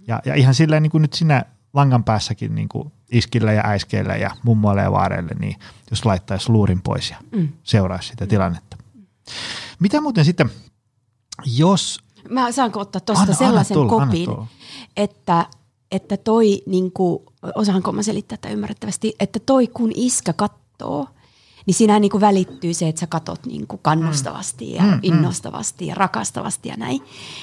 [0.06, 4.18] Ja, ja ihan silleen niin kuin nyt sinä langan päässäkin niin kuin iskille ja äiskeille
[4.18, 5.56] ja mummoille ja vaareille, niin
[5.90, 7.48] jos laittaisi luurin pois ja mm.
[7.62, 8.67] seuraisi sitä tilannetta.
[9.78, 10.50] Mitä muuten sitten,
[11.56, 11.98] jos...
[12.30, 14.28] Mä saanko ottaa tuosta sellaisen anna tulla, kopin,
[14.96, 15.46] että,
[15.90, 17.18] että toi, niin kuin,
[17.54, 21.06] osaanko mä selittää tätä ymmärrettävästi, että toi kun iskä kattoo,
[21.66, 25.00] niin siinä niin kuin välittyy se, että sä katot niin kuin kannustavasti ja mm, mm.
[25.02, 27.00] innostavasti ja rakastavasti ja näin.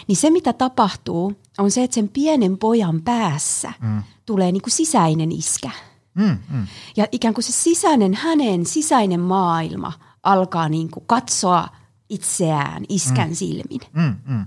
[0.08, 4.04] Niin se, mitä tapahtuu, on se, että sen pienen pojan päässä mm.
[4.26, 5.70] tulee niin kuin sisäinen iskä.
[6.14, 6.68] Mm, mm.
[6.98, 9.94] Ja ikään kuin se sisäinen, hänen sisäinen maailma
[10.26, 11.68] alkaa niin kuin katsoa
[12.10, 13.36] itseään iskän mm.
[13.36, 13.82] silmin.
[13.94, 14.46] Mm, mm.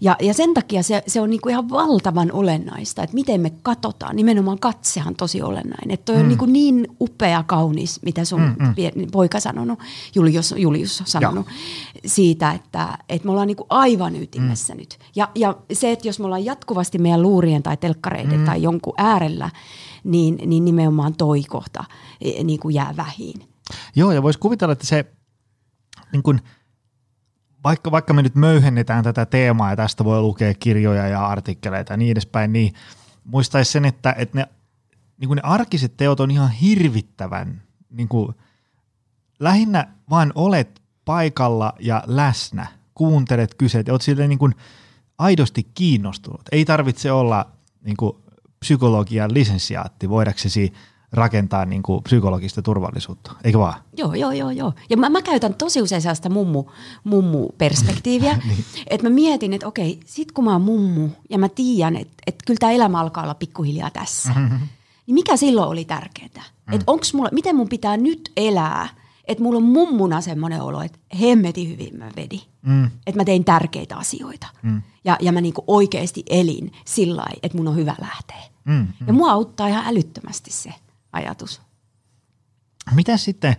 [0.00, 4.16] Ja, ja sen takia se, se on niinku ihan valtavan olennaista, että miten me katsotaan.
[4.16, 5.90] Nimenomaan katsehan tosi olennainen.
[5.90, 6.22] Että toi mm.
[6.22, 9.10] on niinku niin upea kaunis, mitä sun mm, mm.
[9.12, 9.78] poika sanonut,
[10.14, 11.52] Julius, Julius sanonut, ja.
[12.06, 14.80] siitä, että, että me ollaan niinku aivan ytimessä mm.
[14.80, 14.98] nyt.
[15.16, 18.44] Ja, ja se, että jos me ollaan jatkuvasti meidän luurien tai telkkareiden mm.
[18.44, 19.50] tai jonkun äärellä,
[20.04, 21.84] niin, niin nimenomaan toi kohta
[22.44, 23.49] niin kuin jää vähiin.
[23.96, 25.04] Joo, ja voisi kuvitella, että se
[26.12, 26.40] niin kuin–
[27.64, 31.96] vaikka, vaikka me nyt möyhennetään tätä teemaa ja tästä voi lukea kirjoja ja artikkeleita ja
[31.96, 32.74] niin edespäin, niin
[33.24, 34.46] muistaisi sen, että, että ne,
[35.18, 38.34] niin ne arkiset teot on ihan hirvittävän, niin kuin,
[39.40, 44.54] lähinnä vain olet paikalla ja läsnä, kuuntelet, kyseet olet silleen niin kuin
[45.18, 46.42] aidosti kiinnostunut.
[46.52, 47.46] Ei tarvitse olla
[47.84, 48.16] niin kuin
[48.60, 50.72] psykologian lisensiaatti voidaksesi
[51.12, 53.74] rakentaa niin kuin psykologista turvallisuutta, eikö vaan?
[53.96, 54.50] Joo, joo, joo.
[54.50, 54.72] joo.
[54.90, 56.64] Ja mä, mä käytän tosi usein sellaista mummu,
[57.04, 58.64] mummu-perspektiiviä, niin.
[58.86, 62.44] että mä mietin, että okei, sit kun mä oon mummu ja mä tiedän, että, että
[62.46, 64.58] kyllä tämä elämä alkaa olla pikkuhiljaa tässä, mm-hmm.
[65.06, 66.44] niin mikä silloin oli tärkeää?
[66.66, 66.74] Mm.
[66.74, 68.88] Että onks mulla, miten mun pitää nyt elää,
[69.24, 72.40] että mulla on mummuna semmoinen olo, että hemmeti hyvin mä vedin.
[72.62, 72.84] Mm.
[72.84, 74.46] Että mä tein tärkeitä asioita.
[74.62, 74.82] Mm.
[75.04, 78.42] Ja, ja mä niinku oikeasti elin sillä että mun on hyvä lähteä.
[78.64, 79.06] Mm, mm.
[79.06, 80.74] Ja mua auttaa ihan älyttömästi se
[81.12, 81.60] ajatus.
[82.94, 83.56] Mitä sitten,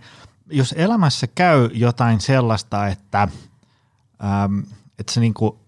[0.50, 4.62] jos elämässä käy jotain sellaista, että, äm,
[4.98, 5.60] että sä, niinku,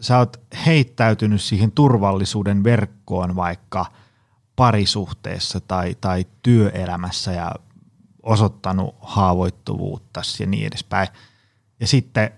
[0.00, 3.86] sä oot heittäytynyt siihen turvallisuuden verkkoon vaikka
[4.56, 7.52] parisuhteessa tai, tai työelämässä ja
[8.22, 11.08] osoittanut haavoittuvuutta ja niin edespäin.
[11.80, 12.30] Ja sitten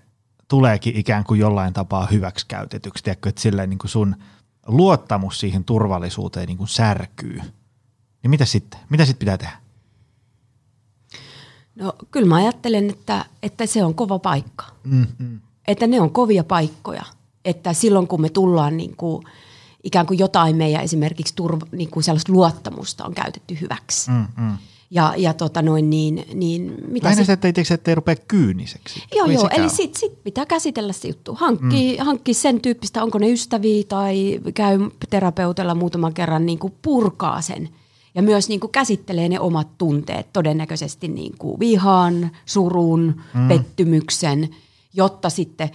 [0.47, 4.15] tuleekin ikään kuin jollain tapaa hyväksikäytetyksi, että silleen niin kuin sun
[4.67, 7.41] luottamus siihen turvallisuuteen niin kuin särkyy–
[8.23, 8.79] niin mitä sitten?
[8.89, 9.61] Mitä sitten pitää tehdä?
[11.75, 14.65] No kyllä mä ajattelen, että, että se on kova paikka.
[14.83, 15.39] Mm-hmm.
[15.67, 17.03] Että ne on kovia paikkoja.
[17.45, 19.23] Että silloin kun me tullaan niin kuin,
[19.83, 24.11] ikään kuin jotain meidän esimerkiksi turva, niin kuin sellaista luottamusta on käytetty hyväksi.
[24.11, 24.57] Mm-hmm.
[24.91, 29.03] Ja, ja tota noin niin, niin mitä Lähinnä se, ettei, ettei rupea kyyniseksi.
[29.15, 31.35] Joo, joo, eli sitten sit pitää käsitellä se juttu.
[31.35, 32.05] Hankki, mm.
[32.05, 37.69] hankki sen tyyppistä, onko ne ystäviä tai käy terapeutella muutaman kerran niin kuin purkaa sen–
[38.15, 43.47] ja myös niin kuin käsittelee ne omat tunteet, todennäköisesti niin kuin vihan, surun, mm.
[43.47, 44.49] pettymyksen,
[44.93, 45.69] jotta sitten,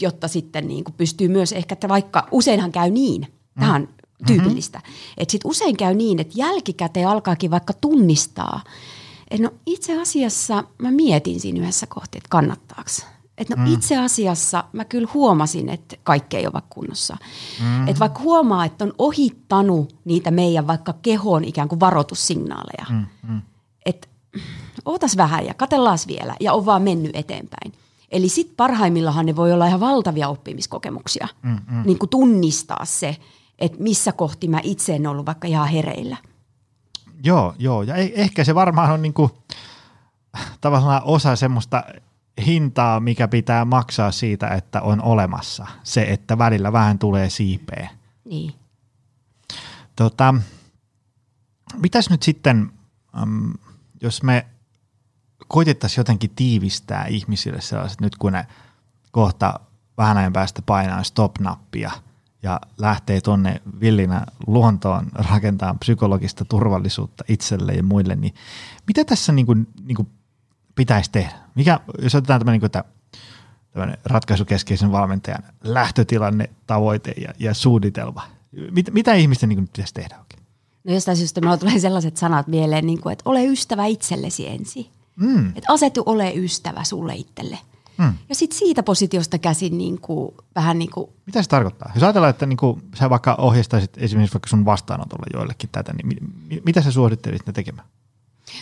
[0.00, 3.60] jotta sitten niin kuin pystyy myös ehkä, että vaikka useinhan käy niin, mm.
[3.60, 3.88] tähän on
[4.26, 5.14] tyypillistä, mm-hmm.
[5.16, 8.60] että sitten usein käy niin, että jälkikäteen alkaakin vaikka tunnistaa,
[9.30, 12.90] että no itse asiassa mä mietin siinä yhdessä kohtaa, että kannattaako
[13.38, 13.72] että no mm.
[13.72, 17.16] itse asiassa mä kyllä huomasin, että kaikki ei ole kunnossa.
[17.62, 17.88] Mm.
[17.88, 22.86] Että vaikka huomaa, että on ohittanut niitä meidän vaikka kehon ikään kuin varoitussignaaleja.
[22.90, 23.06] Mm.
[23.28, 23.42] Mm.
[23.86, 24.08] Että
[24.84, 27.72] ootas vähän ja katellaan vielä ja on vaan mennyt eteenpäin.
[28.10, 31.28] Eli sitten parhaimmillaan ne voi olla ihan valtavia oppimiskokemuksia.
[31.42, 31.82] Mm, mm.
[31.86, 33.16] Niin kuin tunnistaa se,
[33.58, 36.16] että missä kohti mä itse en ollut vaikka ihan hereillä.
[37.24, 37.82] Joo, joo.
[37.82, 39.30] Ja e- ehkä se varmaan on niin kuin,
[40.60, 41.84] tavallaan osa semmoista
[42.46, 45.66] hintaa, mikä pitää maksaa siitä, että on olemassa.
[45.82, 47.90] Se, että välillä vähän tulee siipeä.
[48.24, 48.54] Niin.
[49.96, 50.34] Tota,
[51.76, 52.72] mitäs nyt sitten,
[54.00, 54.46] jos me
[55.48, 58.46] koitettaisiin jotenkin tiivistää ihmisille sellaiset, nyt kun ne
[59.10, 59.60] kohta
[59.98, 61.90] vähän ajan päästä painaa stop-nappia
[62.42, 68.34] ja lähtee tonne villinä luontoon rakentamaan psykologista turvallisuutta itselle ja muille, niin
[68.86, 70.08] mitä tässä niin kuin, niin kuin
[70.74, 71.32] pitäisi tehdä?
[71.54, 72.84] Mikä, jos otetaan tämmöinen, niin että
[74.04, 78.22] ratkaisukeskeisen valmentajan lähtötilanne, tavoite ja, ja suunnitelma.
[78.70, 80.42] Mit, mitä ihmisten niin pitäisi tehdä oikein?
[80.84, 84.86] No jostain syystä minulla tulee sellaiset sanat mieleen, niin kuin, että ole ystävä itsellesi ensin.
[85.16, 85.48] Mm.
[85.48, 87.58] Että asetu ole ystävä sulle itselle.
[87.98, 88.14] Mm.
[88.28, 91.10] Ja sitten siitä positiosta käsin niin kuin, vähän niin kuin...
[91.26, 91.90] Mitä se tarkoittaa?
[91.94, 96.06] Jos ajatellaan, että niin kuin, sä vaikka ohjeistaisit esimerkiksi vaikka sun vastaanotolla joillekin tätä, niin
[96.06, 97.88] mi- mi- mitä sä suosittelisit ne tekemään?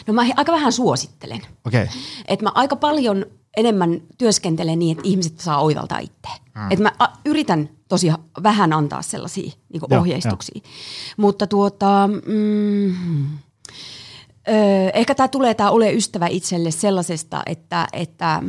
[0.06, 1.42] No mä aika vähän suosittelen.
[1.66, 1.86] Okay.
[2.28, 3.26] Että mä aika paljon
[3.56, 6.28] enemmän työskentelen niin, että ihmiset saa oivaltaa itse.
[6.54, 6.70] Mm.
[6.70, 6.92] Että mä
[7.24, 8.12] yritän tosi
[8.42, 10.60] vähän antaa sellaisia niin Joo, ohjeistuksia.
[10.64, 10.70] Jo.
[11.16, 13.24] Mutta tuota, mm,
[14.48, 18.42] ö, ehkä tämä tulee tämä ole ystävä itselle sellaisesta, että, että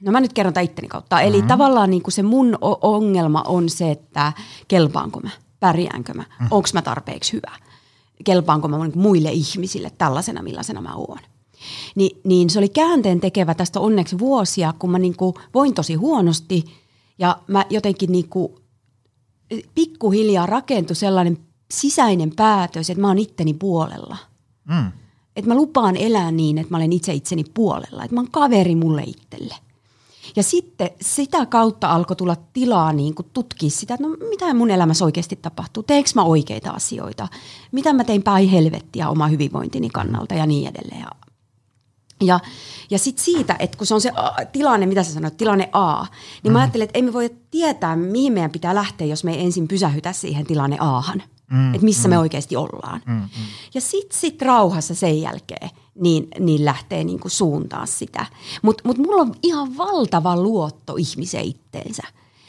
[0.00, 1.20] no mä nyt kerron tämän itteni kautta.
[1.20, 1.48] Eli mm-hmm.
[1.48, 4.32] tavallaan niin kuin se mun ongelma on se, että
[4.68, 5.30] kelpaanko mä,
[5.60, 6.46] pärjäänkö mä, mm.
[6.50, 7.52] onko mä tarpeeksi hyvä,
[8.24, 11.18] kelpaanko mä muille ihmisille tällaisena, millaisena mä oon.
[11.94, 15.94] Ni, niin se oli käänteen tekevä tästä onneksi vuosia, kun mä niin kuin voin tosi
[15.94, 16.64] huonosti
[17.18, 18.52] ja mä jotenkin niin kuin
[19.74, 21.38] pikkuhiljaa rakentui sellainen
[21.70, 24.16] sisäinen päätös, että mä oon itteni puolella.
[24.68, 24.92] Mm.
[25.36, 28.04] Että mä lupaan elää niin, että mä olen itse itseni puolella.
[28.04, 29.54] Että mä oon kaveri mulle itselle.
[30.36, 34.70] Ja sitten sitä kautta alkoi tulla tilaa niin kuin tutkia sitä, että no mitä mun
[34.70, 35.82] elämässä oikeasti tapahtuu.
[35.82, 37.28] Teekö mä oikeita asioita?
[37.72, 41.00] Mitä mä tein päin helvettiä oma hyvinvointini kannalta ja niin edelleen.
[41.00, 41.10] Ja
[42.20, 42.40] ja,
[42.90, 44.12] ja sitten siitä, että kun se on se
[44.52, 46.10] tilanne, mitä sä sanoit, tilanne A, niin
[46.44, 46.52] mm.
[46.52, 49.68] mä ajattelin, että ei me voi tietää, mihin meidän pitää lähteä, jos me ei ensin
[49.68, 51.22] pysähytä siihen tilanne Ahan.
[51.50, 52.10] Mm, että missä mm.
[52.10, 53.02] me oikeasti ollaan.
[53.06, 53.28] Mm, mm.
[53.74, 55.70] Ja sitten sit rauhassa sen jälkeen
[56.00, 58.26] niin, niin lähtee niinku suuntaan sitä.
[58.62, 62.02] Mutta mut mulla on ihan valtava luotto ihmisen itteensä.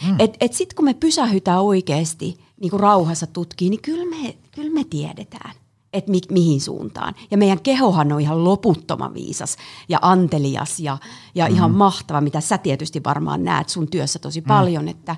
[0.07, 0.15] Mm.
[0.19, 4.83] Että et sitten kun me pysähytään oikeasti niinku rauhassa tutkiin, niin kyllä me, kyl me
[4.83, 5.51] tiedetään
[5.93, 7.15] että mi- mihin suuntaan.
[7.31, 9.57] Ja meidän kehohan on ihan loputtoman viisas
[9.89, 10.97] ja antelias ja,
[11.35, 11.55] ja mm.
[11.55, 14.47] ihan mahtava, mitä sä tietysti varmaan näet sun työssä tosi mm.
[14.47, 15.15] paljon, että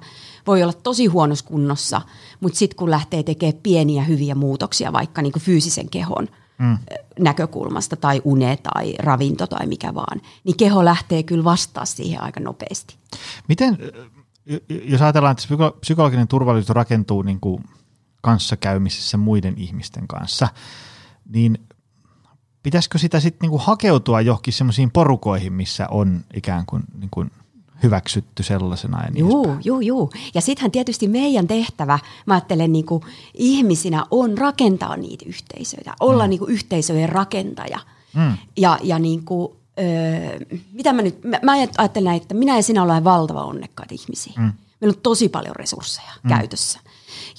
[0.48, 2.02] voi olla tosi huonossa kunnossa,
[2.40, 6.28] mutta sitten kun lähtee tekemään pieniä hyviä muutoksia vaikka niin fyysisen kehon
[6.60, 6.78] mm.
[7.20, 12.40] näkökulmasta tai une tai ravinto tai mikä vaan, niin keho lähtee kyllä vastaa siihen aika
[12.40, 12.96] nopeasti.
[13.48, 13.78] Miten,
[14.86, 15.44] jos ajatellaan, että
[15.82, 17.64] psykologinen turvallisuus rakentuu niin kuin–
[18.22, 20.48] kanssakäymisessä muiden ihmisten kanssa,
[21.30, 21.58] niin
[22.64, 27.26] pitäisikö sitä sitten niinku hakeutua johonkin semmoisiin porukoihin, missä on ikään kuin, niinku
[27.84, 30.10] hyväksytty sellaisena ja niin Juu, juu, juu.
[30.34, 33.04] Ja sittenhän tietysti meidän tehtävä, mä ajattelen niin kuin
[33.34, 36.30] ihmisinä, on rakentaa niitä yhteisöjä, olla mm.
[36.30, 37.80] niin kuin yhteisöjen rakentaja.
[38.16, 38.38] Mm.
[38.58, 42.84] Ja, ja niin kuin, öö, mitä mä nyt, mä, mä ajattelen, että minä ja sinä
[42.84, 44.34] ollaan valtava onnekkaita ihmisiä.
[44.38, 44.54] Mm.
[44.82, 46.30] Meillä on tosi paljon resursseja mm.
[46.30, 46.80] käytössä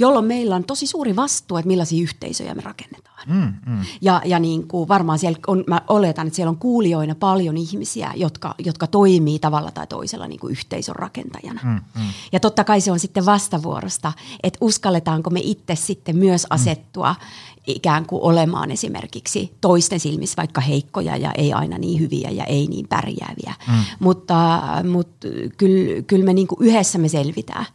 [0.00, 3.10] jolloin meillä on tosi suuri vastuu, että millaisia yhteisöjä me rakennetaan.
[3.26, 3.84] Mm, mm.
[4.00, 8.12] Ja, ja niin kuin varmaan siellä on, mä oletan, että siellä on kuulijoina paljon ihmisiä,
[8.16, 11.60] jotka, jotka toimii tavalla tai toisella niin kuin yhteisön rakentajana.
[11.64, 12.08] Mm, mm.
[12.32, 16.46] Ja totta kai se on sitten vastavuorosta, että uskalletaanko me itse sitten myös mm.
[16.50, 17.26] asettua mm.
[17.66, 22.66] ikään kuin olemaan esimerkiksi toisten silmissä vaikka heikkoja ja ei aina niin hyviä ja ei
[22.66, 23.54] niin pärjääviä.
[23.68, 23.74] Mm.
[24.00, 24.60] Mutta,
[24.92, 27.66] mutta kyllä, kyllä me niin kuin yhdessä me selvitään.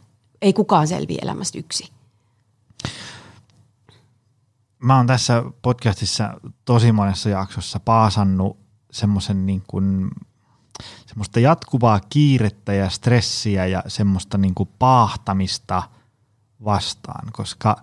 [0.42, 1.95] Ei kukaan selviä elämästä yksi
[4.78, 8.58] mä oon tässä podcastissa tosi monessa jaksossa paasannut
[8.90, 10.10] semmoisen niin kuin,
[11.06, 15.82] semmoista jatkuvaa kiirettä ja stressiä ja semmoista niin kuin paahtamista
[16.64, 17.76] vastaan, koska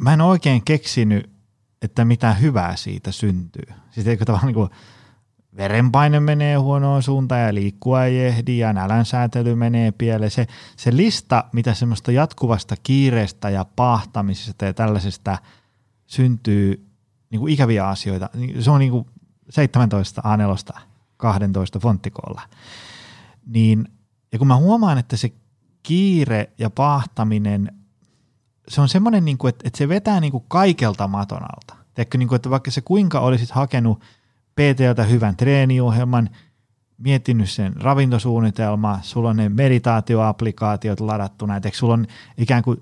[0.00, 1.30] mä en oikein keksinyt,
[1.82, 3.74] että mitä hyvää siitä syntyy.
[3.90, 4.70] Siis eikö tavallaan niin kuin
[5.58, 10.30] verenpaine menee huonoon suuntaan ja liikkua ei ehdi ja nälänsäätely menee pieleen.
[10.30, 10.46] Se,
[10.76, 15.38] se lista, mitä semmoista jatkuvasta kiireestä ja pahtamisesta ja tällaisesta
[16.06, 16.86] syntyy
[17.30, 19.06] niin kuin ikäviä asioita, niin se on niin kuin
[19.50, 20.80] 17 A4
[21.16, 22.42] 12 fonttikoolla.
[23.46, 23.88] Niin,
[24.32, 25.32] ja kun mä huomaan, että se
[25.82, 27.72] kiire ja pahtaminen,
[28.68, 31.84] se on semmoinen, niin kuin, että, että se vetää niin kuin kaikelta maton alta.
[31.94, 34.02] Teekö, niin kuin, että vaikka se kuinka olisit hakenut–
[34.58, 36.30] PTltä hyvän treeniohjelman,
[36.98, 42.06] miettinyt sen ravintosuunnitelma, sulla on ne meditaatioapplikaatiot ladattuna, että sulla on
[42.36, 42.80] ikään kuin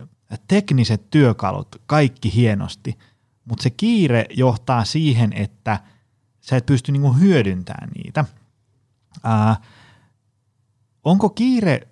[0.49, 2.99] tekniset työkalut, kaikki hienosti,
[3.45, 5.81] mutta se kiire johtaa siihen, että
[6.41, 8.25] sä et pysty niinku hyödyntämään niitä.
[9.25, 9.57] Ää,
[11.05, 11.89] onko kiire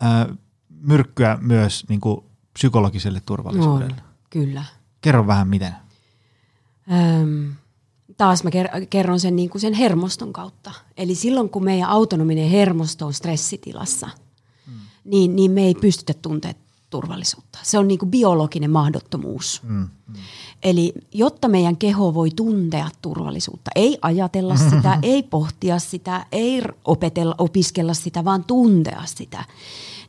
[0.00, 0.26] ää,
[0.68, 3.96] myrkkyä myös niinku psykologiselle turvallisuudelle?
[3.96, 4.64] On, kyllä.
[5.00, 5.74] Kerro vähän miten.
[6.92, 7.54] Öm,
[8.16, 8.50] taas mä
[8.90, 10.72] kerron sen, niin kuin sen hermoston kautta.
[10.96, 14.08] Eli silloin, kun meidän autonominen hermosto on stressitilassa,
[14.66, 14.74] hmm.
[15.04, 16.54] niin, niin me ei pystytä tuntea
[16.94, 17.58] turvallisuutta.
[17.62, 19.62] Se on niin kuin biologinen mahdottomuus.
[19.62, 19.88] Mm.
[20.62, 27.34] Eli jotta meidän keho voi tuntea turvallisuutta, ei ajatella sitä, ei pohtia sitä, ei opetella,
[27.38, 29.44] opiskella sitä, vaan tuntea sitä,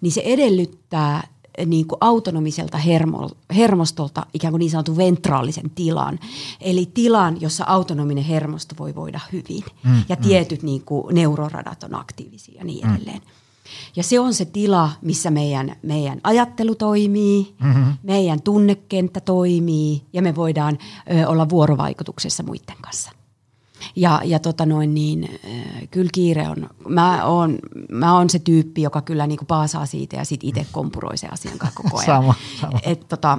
[0.01, 1.27] niin se edellyttää
[1.65, 6.19] niin kuin autonomiselta hermo, hermostolta ikään kuin niin sanotun ventraalisen tilan.
[6.61, 9.63] Eli tilan, jossa autonominen hermosto voi voida hyvin.
[9.83, 10.21] Mm, ja mm.
[10.21, 10.65] tietyt mm.
[10.65, 12.95] niin kuin neuroradat on aktiivisia ja niin mm.
[12.95, 13.19] edelleen.
[13.19, 13.45] Mm.
[13.95, 17.93] Ja se on se tila, missä meidän, meidän ajattelu toimii, mm-hmm.
[18.03, 20.77] meidän tunnekenttä toimii ja me voidaan
[21.11, 23.11] ö, olla vuorovaikutuksessa muiden kanssa.
[23.95, 25.39] Ja, ja tota noin niin,
[25.91, 27.59] kyllä kiire on, mä oon,
[27.91, 31.57] mä oon se tyyppi, joka kyllä niinku paasaa siitä ja sitten itse kompuroi sen asian
[31.57, 32.05] kanssa koko ajan.
[32.05, 32.79] sama, sama.
[32.83, 33.37] Et, tota,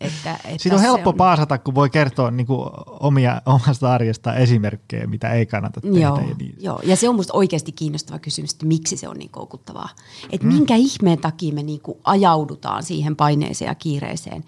[0.00, 1.16] että, että Siitä on helppo on...
[1.16, 2.70] paasata, kun voi kertoa niin kuin
[3.00, 5.98] omia, omasta arjesta esimerkkejä, mitä ei kannata tehdä.
[5.98, 6.54] Joo, ja, niin.
[6.58, 6.80] joo.
[6.84, 9.88] ja se on minusta oikeasti kiinnostava kysymys, että miksi se on niin koukuttavaa.
[10.30, 10.52] Että mm.
[10.52, 14.44] minkä ihmeen takia me niin kuin ajaudutaan siihen paineeseen ja kiireeseen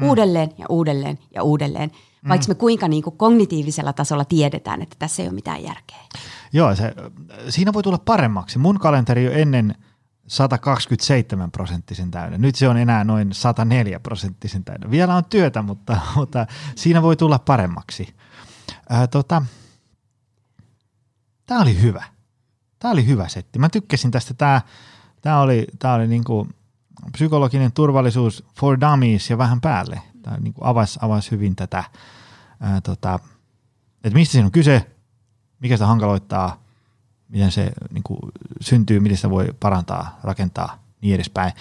[0.00, 0.08] mm.
[0.08, 1.90] uudelleen ja uudelleen ja uudelleen,
[2.28, 2.50] vaikka mm.
[2.50, 5.98] me kuinka niin kuin kognitiivisella tasolla tiedetään, että tässä ei ole mitään järkeä.
[6.52, 6.94] Joo, se,
[7.48, 8.58] siinä voi tulla paremmaksi.
[8.58, 9.74] Mun kalenteri jo ennen–
[10.30, 12.38] 127 prosenttisen täynnä.
[12.38, 14.90] Nyt se on enää noin 104 prosenttisen täynnä.
[14.90, 18.14] Vielä on työtä, mutta, mutta siinä voi tulla paremmaksi.
[18.88, 19.42] Ää, tota,
[21.46, 22.04] tämä oli hyvä.
[22.78, 23.58] Tämä oli hyvä setti.
[23.58, 24.34] Mä tykkäsin tästä.
[24.34, 24.60] Tämä,
[25.20, 26.48] tämä oli, tämä oli niin kuin
[27.12, 30.02] psykologinen turvallisuus for dummies ja vähän päälle.
[30.22, 31.84] Tämä niin kuin avasi, avasi hyvin tätä,
[32.60, 33.18] ää, tota,
[34.04, 34.90] että mistä siinä on kyse,
[35.60, 36.56] mikä sitä hankaloittaa–
[37.30, 38.18] miten se niin kuin,
[38.60, 41.52] syntyy, miten sitä voi parantaa, rakentaa, niin edespäin.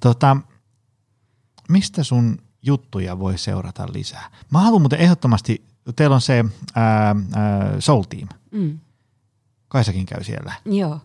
[0.00, 0.36] Tota,
[1.68, 4.30] mistä sun juttuja voi seurata lisää?
[4.50, 5.64] Mä haluan muuten ehdottomasti,
[5.96, 6.44] teillä on se
[6.74, 7.16] ää, ää,
[7.78, 8.28] Soul Team.
[8.50, 8.78] Mm.
[9.68, 10.52] Kaisakin käy siellä.
[10.64, 11.00] Joo.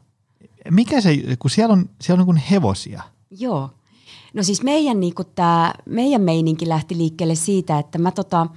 [0.72, 3.04] Mikä se, kun siellä on, siellä on niin hevosia.
[3.32, 3.74] Joo.
[4.34, 8.48] No siis meidän, niin tää, meidän meininki lähti liikkeelle siitä, että mä tota,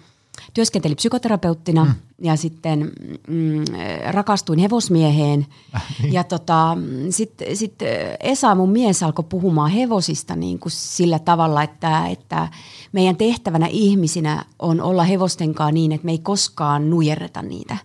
[0.54, 1.94] työskentelin psykoterapeuttina mm.
[2.22, 2.92] ja sitten
[3.28, 3.64] mm,
[4.10, 5.46] rakastuin hevosmieheen.
[5.74, 6.12] Äh, niin.
[6.12, 6.76] Ja tota,
[7.10, 7.74] sitten sit
[8.20, 12.48] Esa, mun mies, alkoi puhumaan hevosista niin kuin sillä tavalla, että, että
[12.92, 17.76] meidän tehtävänä ihmisinä on olla hevostenkaan niin, että me ei koskaan nujerreta niitä.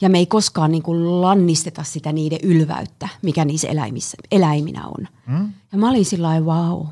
[0.00, 5.08] Ja me ei koskaan niin kuin lannisteta sitä niiden ylväyttä, mikä niissä eläimissä, eläiminä on.
[5.26, 5.52] Mm.
[5.72, 6.86] Ja mä olin sillä lailla, wow.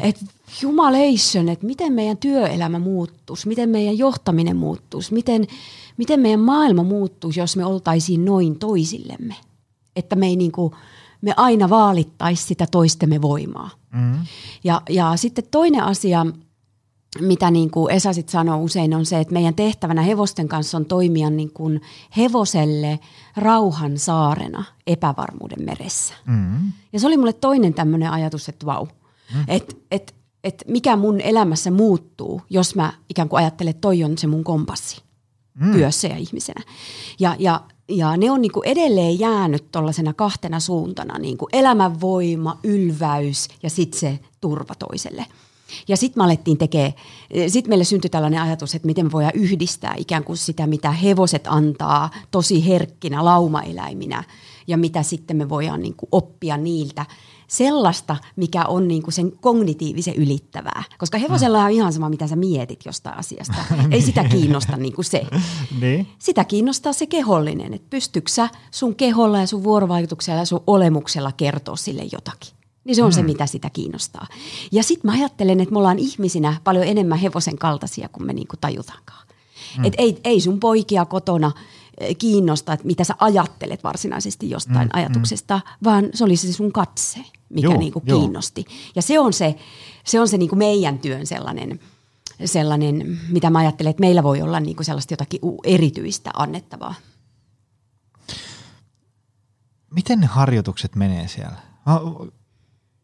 [0.00, 0.24] Että
[0.62, 5.46] jumalation, että miten meidän työelämä muuttuisi, miten meidän johtaminen muuttuisi, miten,
[5.96, 9.34] miten meidän maailma muuttuisi, jos me oltaisiin noin toisillemme.
[9.96, 10.72] Että me ei niin kuin,
[11.20, 13.70] me aina vaalittaisi sitä toistemme voimaa.
[13.92, 14.26] Mm-hmm.
[14.64, 16.26] Ja, ja sitten toinen asia,
[17.20, 20.84] mitä niin kuin Esa sit sanoo usein, on se, että meidän tehtävänä hevosten kanssa on
[20.84, 21.80] toimia niin kuin
[22.16, 22.98] hevoselle
[23.36, 26.14] rauhan saarena epävarmuuden meressä.
[26.26, 26.72] Mm-hmm.
[26.92, 28.86] Ja se oli mulle toinen tämmöinen ajatus, että vau,
[29.34, 29.44] mm-hmm.
[29.48, 30.14] että et,
[30.44, 34.44] että mikä mun elämässä muuttuu, jos mä ikään kuin ajattelen, että toi on se mun
[34.44, 35.02] kompassi
[35.60, 35.72] mm.
[35.72, 36.62] työssä ja ihmisenä.
[37.20, 42.58] Ja, ja, ja ne on niin kuin edelleen jäänyt tuollaisena kahtena suuntana, niin kuin elämänvoima,
[42.64, 45.26] ylväys ja sitten se turva toiselle.
[45.88, 46.92] Ja sitten me alettiin tekemään,
[47.48, 51.44] sitten meille syntyi tällainen ajatus, että miten me voidaan yhdistää ikään kuin sitä, mitä hevoset
[51.46, 54.24] antaa tosi herkkinä laumaeläiminä
[54.66, 57.06] ja mitä sitten me voidaan niin kuin oppia niiltä–
[57.48, 60.82] sellaista, mikä on niin kuin sen kognitiivisen ylittävää.
[60.98, 63.54] Koska hevosella on ihan sama, mitä sä mietit jostain asiasta.
[63.90, 65.26] Ei sitä kiinnosta niin kuin se.
[65.80, 66.08] niin.
[66.18, 71.32] Sitä kiinnostaa se kehollinen, että pystytkö sä sun keholla ja sun vuorovaikutuksella ja sun olemuksella
[71.32, 72.58] kertoa sille jotakin.
[72.84, 73.14] Niin se on mm.
[73.14, 74.26] se, mitä sitä kiinnostaa.
[74.72, 78.48] Ja sitten mä ajattelen, että me ollaan ihmisinä paljon enemmän hevosen kaltaisia kuin me niin
[78.48, 79.26] kuin tajutaankaan.
[79.78, 79.84] Mm.
[79.84, 81.52] Et ei, ei sun poikia kotona
[82.00, 86.72] eh, kiinnosta, että mitä sä ajattelet varsinaisesti jostain mm, ajatuksesta, vaan se oli se sun
[86.72, 88.64] katse mikä joo, niin kuin kiinnosti.
[88.96, 89.54] Ja se on se,
[90.04, 91.80] se, on se niin kuin meidän työn sellainen,
[92.44, 96.94] sellainen, mitä mä ajattelen, että meillä voi olla niin kuin sellaista jotakin erityistä annettavaa.
[99.90, 101.56] Miten ne harjoitukset menee siellä?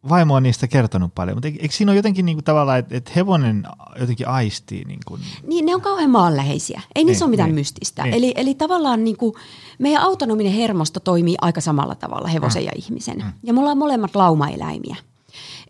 [0.08, 3.12] Vaimo on niistä kertonut paljon, mutta eikö siinä ole jotenkin niin kuin tavallaan, että, että
[3.16, 3.66] hevonen
[4.00, 4.84] jotenkin aistii?
[4.84, 5.20] Niin, kuin...
[5.46, 6.80] niin, ne on kauhean maanläheisiä.
[6.94, 8.02] Ei niissä niin, ole mitään niin, mystistä.
[8.02, 8.14] Niin.
[8.14, 9.34] Eli, eli tavallaan niin kuin
[9.78, 12.66] meidän autonominen hermosto toimii aika samalla tavalla hevosen mm.
[12.66, 13.16] ja ihmisen.
[13.16, 13.32] Mm.
[13.42, 14.96] Ja me ollaan molemmat laumaeläimiä.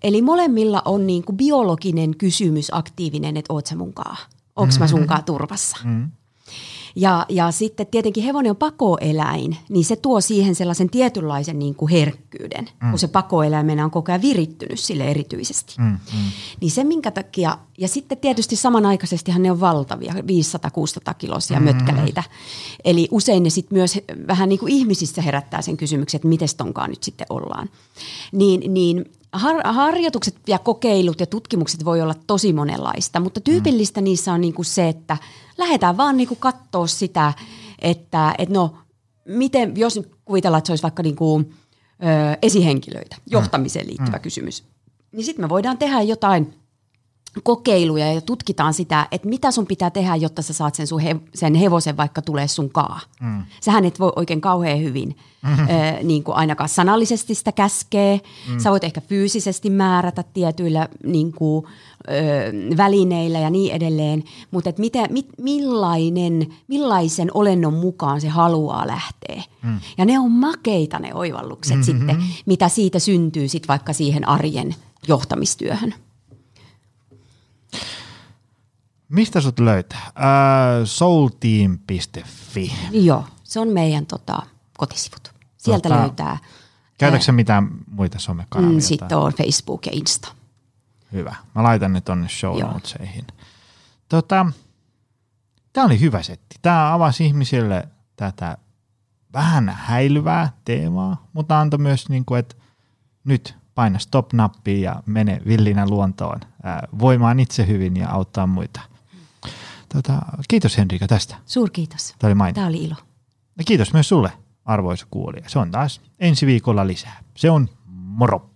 [0.03, 4.17] Eli molemmilla on niin kuin biologinen kysymys aktiivinen, että oot sä munkaan?
[4.57, 4.81] Onko mm-hmm.
[4.81, 5.77] mä sunkaan turvassa?
[5.85, 6.11] Mm-hmm.
[6.97, 11.91] Ja, ja sitten tietenkin hevonen on pakoeläin, niin se tuo siihen sellaisen tietynlaisen niin kuin
[11.91, 12.91] herkkyyden, mm.
[12.91, 15.75] kun se pakoeläimenä on koko ajan virittynyt sille erityisesti.
[15.79, 15.99] Mm, mm.
[16.61, 21.65] Niin se minkä takia, ja sitten tietysti samanaikaisestihan ne on valtavia, 500-600 kilosia mm.
[21.65, 22.23] mötkäleitä.
[22.85, 26.91] Eli usein ne sitten myös vähän niin kuin ihmisissä herättää sen kysymyksen, että miten tonkaan
[26.91, 27.69] nyt sitten ollaan.
[28.33, 29.05] Niin, niin
[29.35, 34.05] har- harjoitukset ja kokeilut ja tutkimukset voi olla tosi monenlaista, mutta tyypillistä mm.
[34.05, 35.17] niissä on niinku se, että
[35.59, 37.33] lähdetään vaan niinku katsoa sitä,
[37.79, 38.75] että et no,
[39.25, 44.23] miten, jos kuvitellaan, että se olisi vaikka niinku, ö, esihenkilöitä, johtamiseen liittyvä mm.
[44.23, 44.65] kysymys,
[45.13, 46.55] niin sitten me voidaan tehdä jotain
[47.43, 51.17] kokeiluja ja tutkitaan sitä, että mitä sun pitää tehdä, jotta sä saat sen, sun he,
[51.35, 53.01] sen hevosen vaikka tulee sun kaa.
[53.21, 53.43] Mm.
[53.61, 55.65] Sähän et voi oikein kauhean hyvin mm-hmm.
[55.65, 58.21] ö, niin kuin ainakaan sanallisesti sitä käskee.
[58.51, 58.59] Mm.
[58.59, 61.67] Sä voit ehkä fyysisesti määrätä tietyillä niin kuin,
[62.09, 68.87] ö, välineillä ja niin edelleen, mutta et mitä, mit, millainen, millaisen olennon mukaan se haluaa
[68.87, 69.43] lähteä.
[69.63, 69.81] Mm.
[69.99, 71.99] Ja ne on makeita ne oivallukset mm-hmm.
[71.99, 74.75] sitten, mitä siitä syntyy sitten vaikka siihen arjen
[75.09, 75.95] johtamistyöhön.
[79.15, 80.03] Mistä sut löytää?
[80.07, 80.13] Äh,
[80.85, 82.73] soulteam.fi.
[82.91, 84.43] Joo, se on meidän tota,
[84.79, 85.35] kotisivut.
[85.57, 86.39] Sieltä tota, löytää.
[86.99, 88.75] Käytätkö mitään muita somekanavia?
[88.75, 90.29] Mm, sitten on Facebook ja Insta.
[91.13, 91.35] Hyvä.
[91.55, 93.27] Mä laitan ne tonne show notesihin.
[94.09, 94.47] Tota,
[95.75, 96.57] Tämä oli hyvä setti.
[96.63, 98.59] Tämä avasi ihmisille tätä
[99.33, 102.55] vähän häilyvää teemaa, mutta antoi myös, niin kuin, että
[103.25, 106.41] nyt paina stop-nappia ja mene villinä luontoon
[106.99, 108.81] voimaan itse hyvin ja auttaa muita.
[109.95, 111.37] Tota, kiitos Henrika tästä.
[111.47, 112.15] Suurkiitos.
[112.19, 112.55] Tämä oli mainita.
[112.55, 112.97] Tämä oli ilo.
[113.59, 114.33] Ja kiitos myös sulle,
[114.65, 115.49] arvoisa kuulija.
[115.49, 117.21] Se on taas ensi viikolla lisää.
[117.37, 118.51] Se on moro.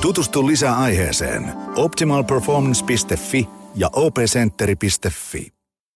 [0.00, 5.59] Tutustu lisää aiheeseen optimalperformance.fi ja opcenteri.fi.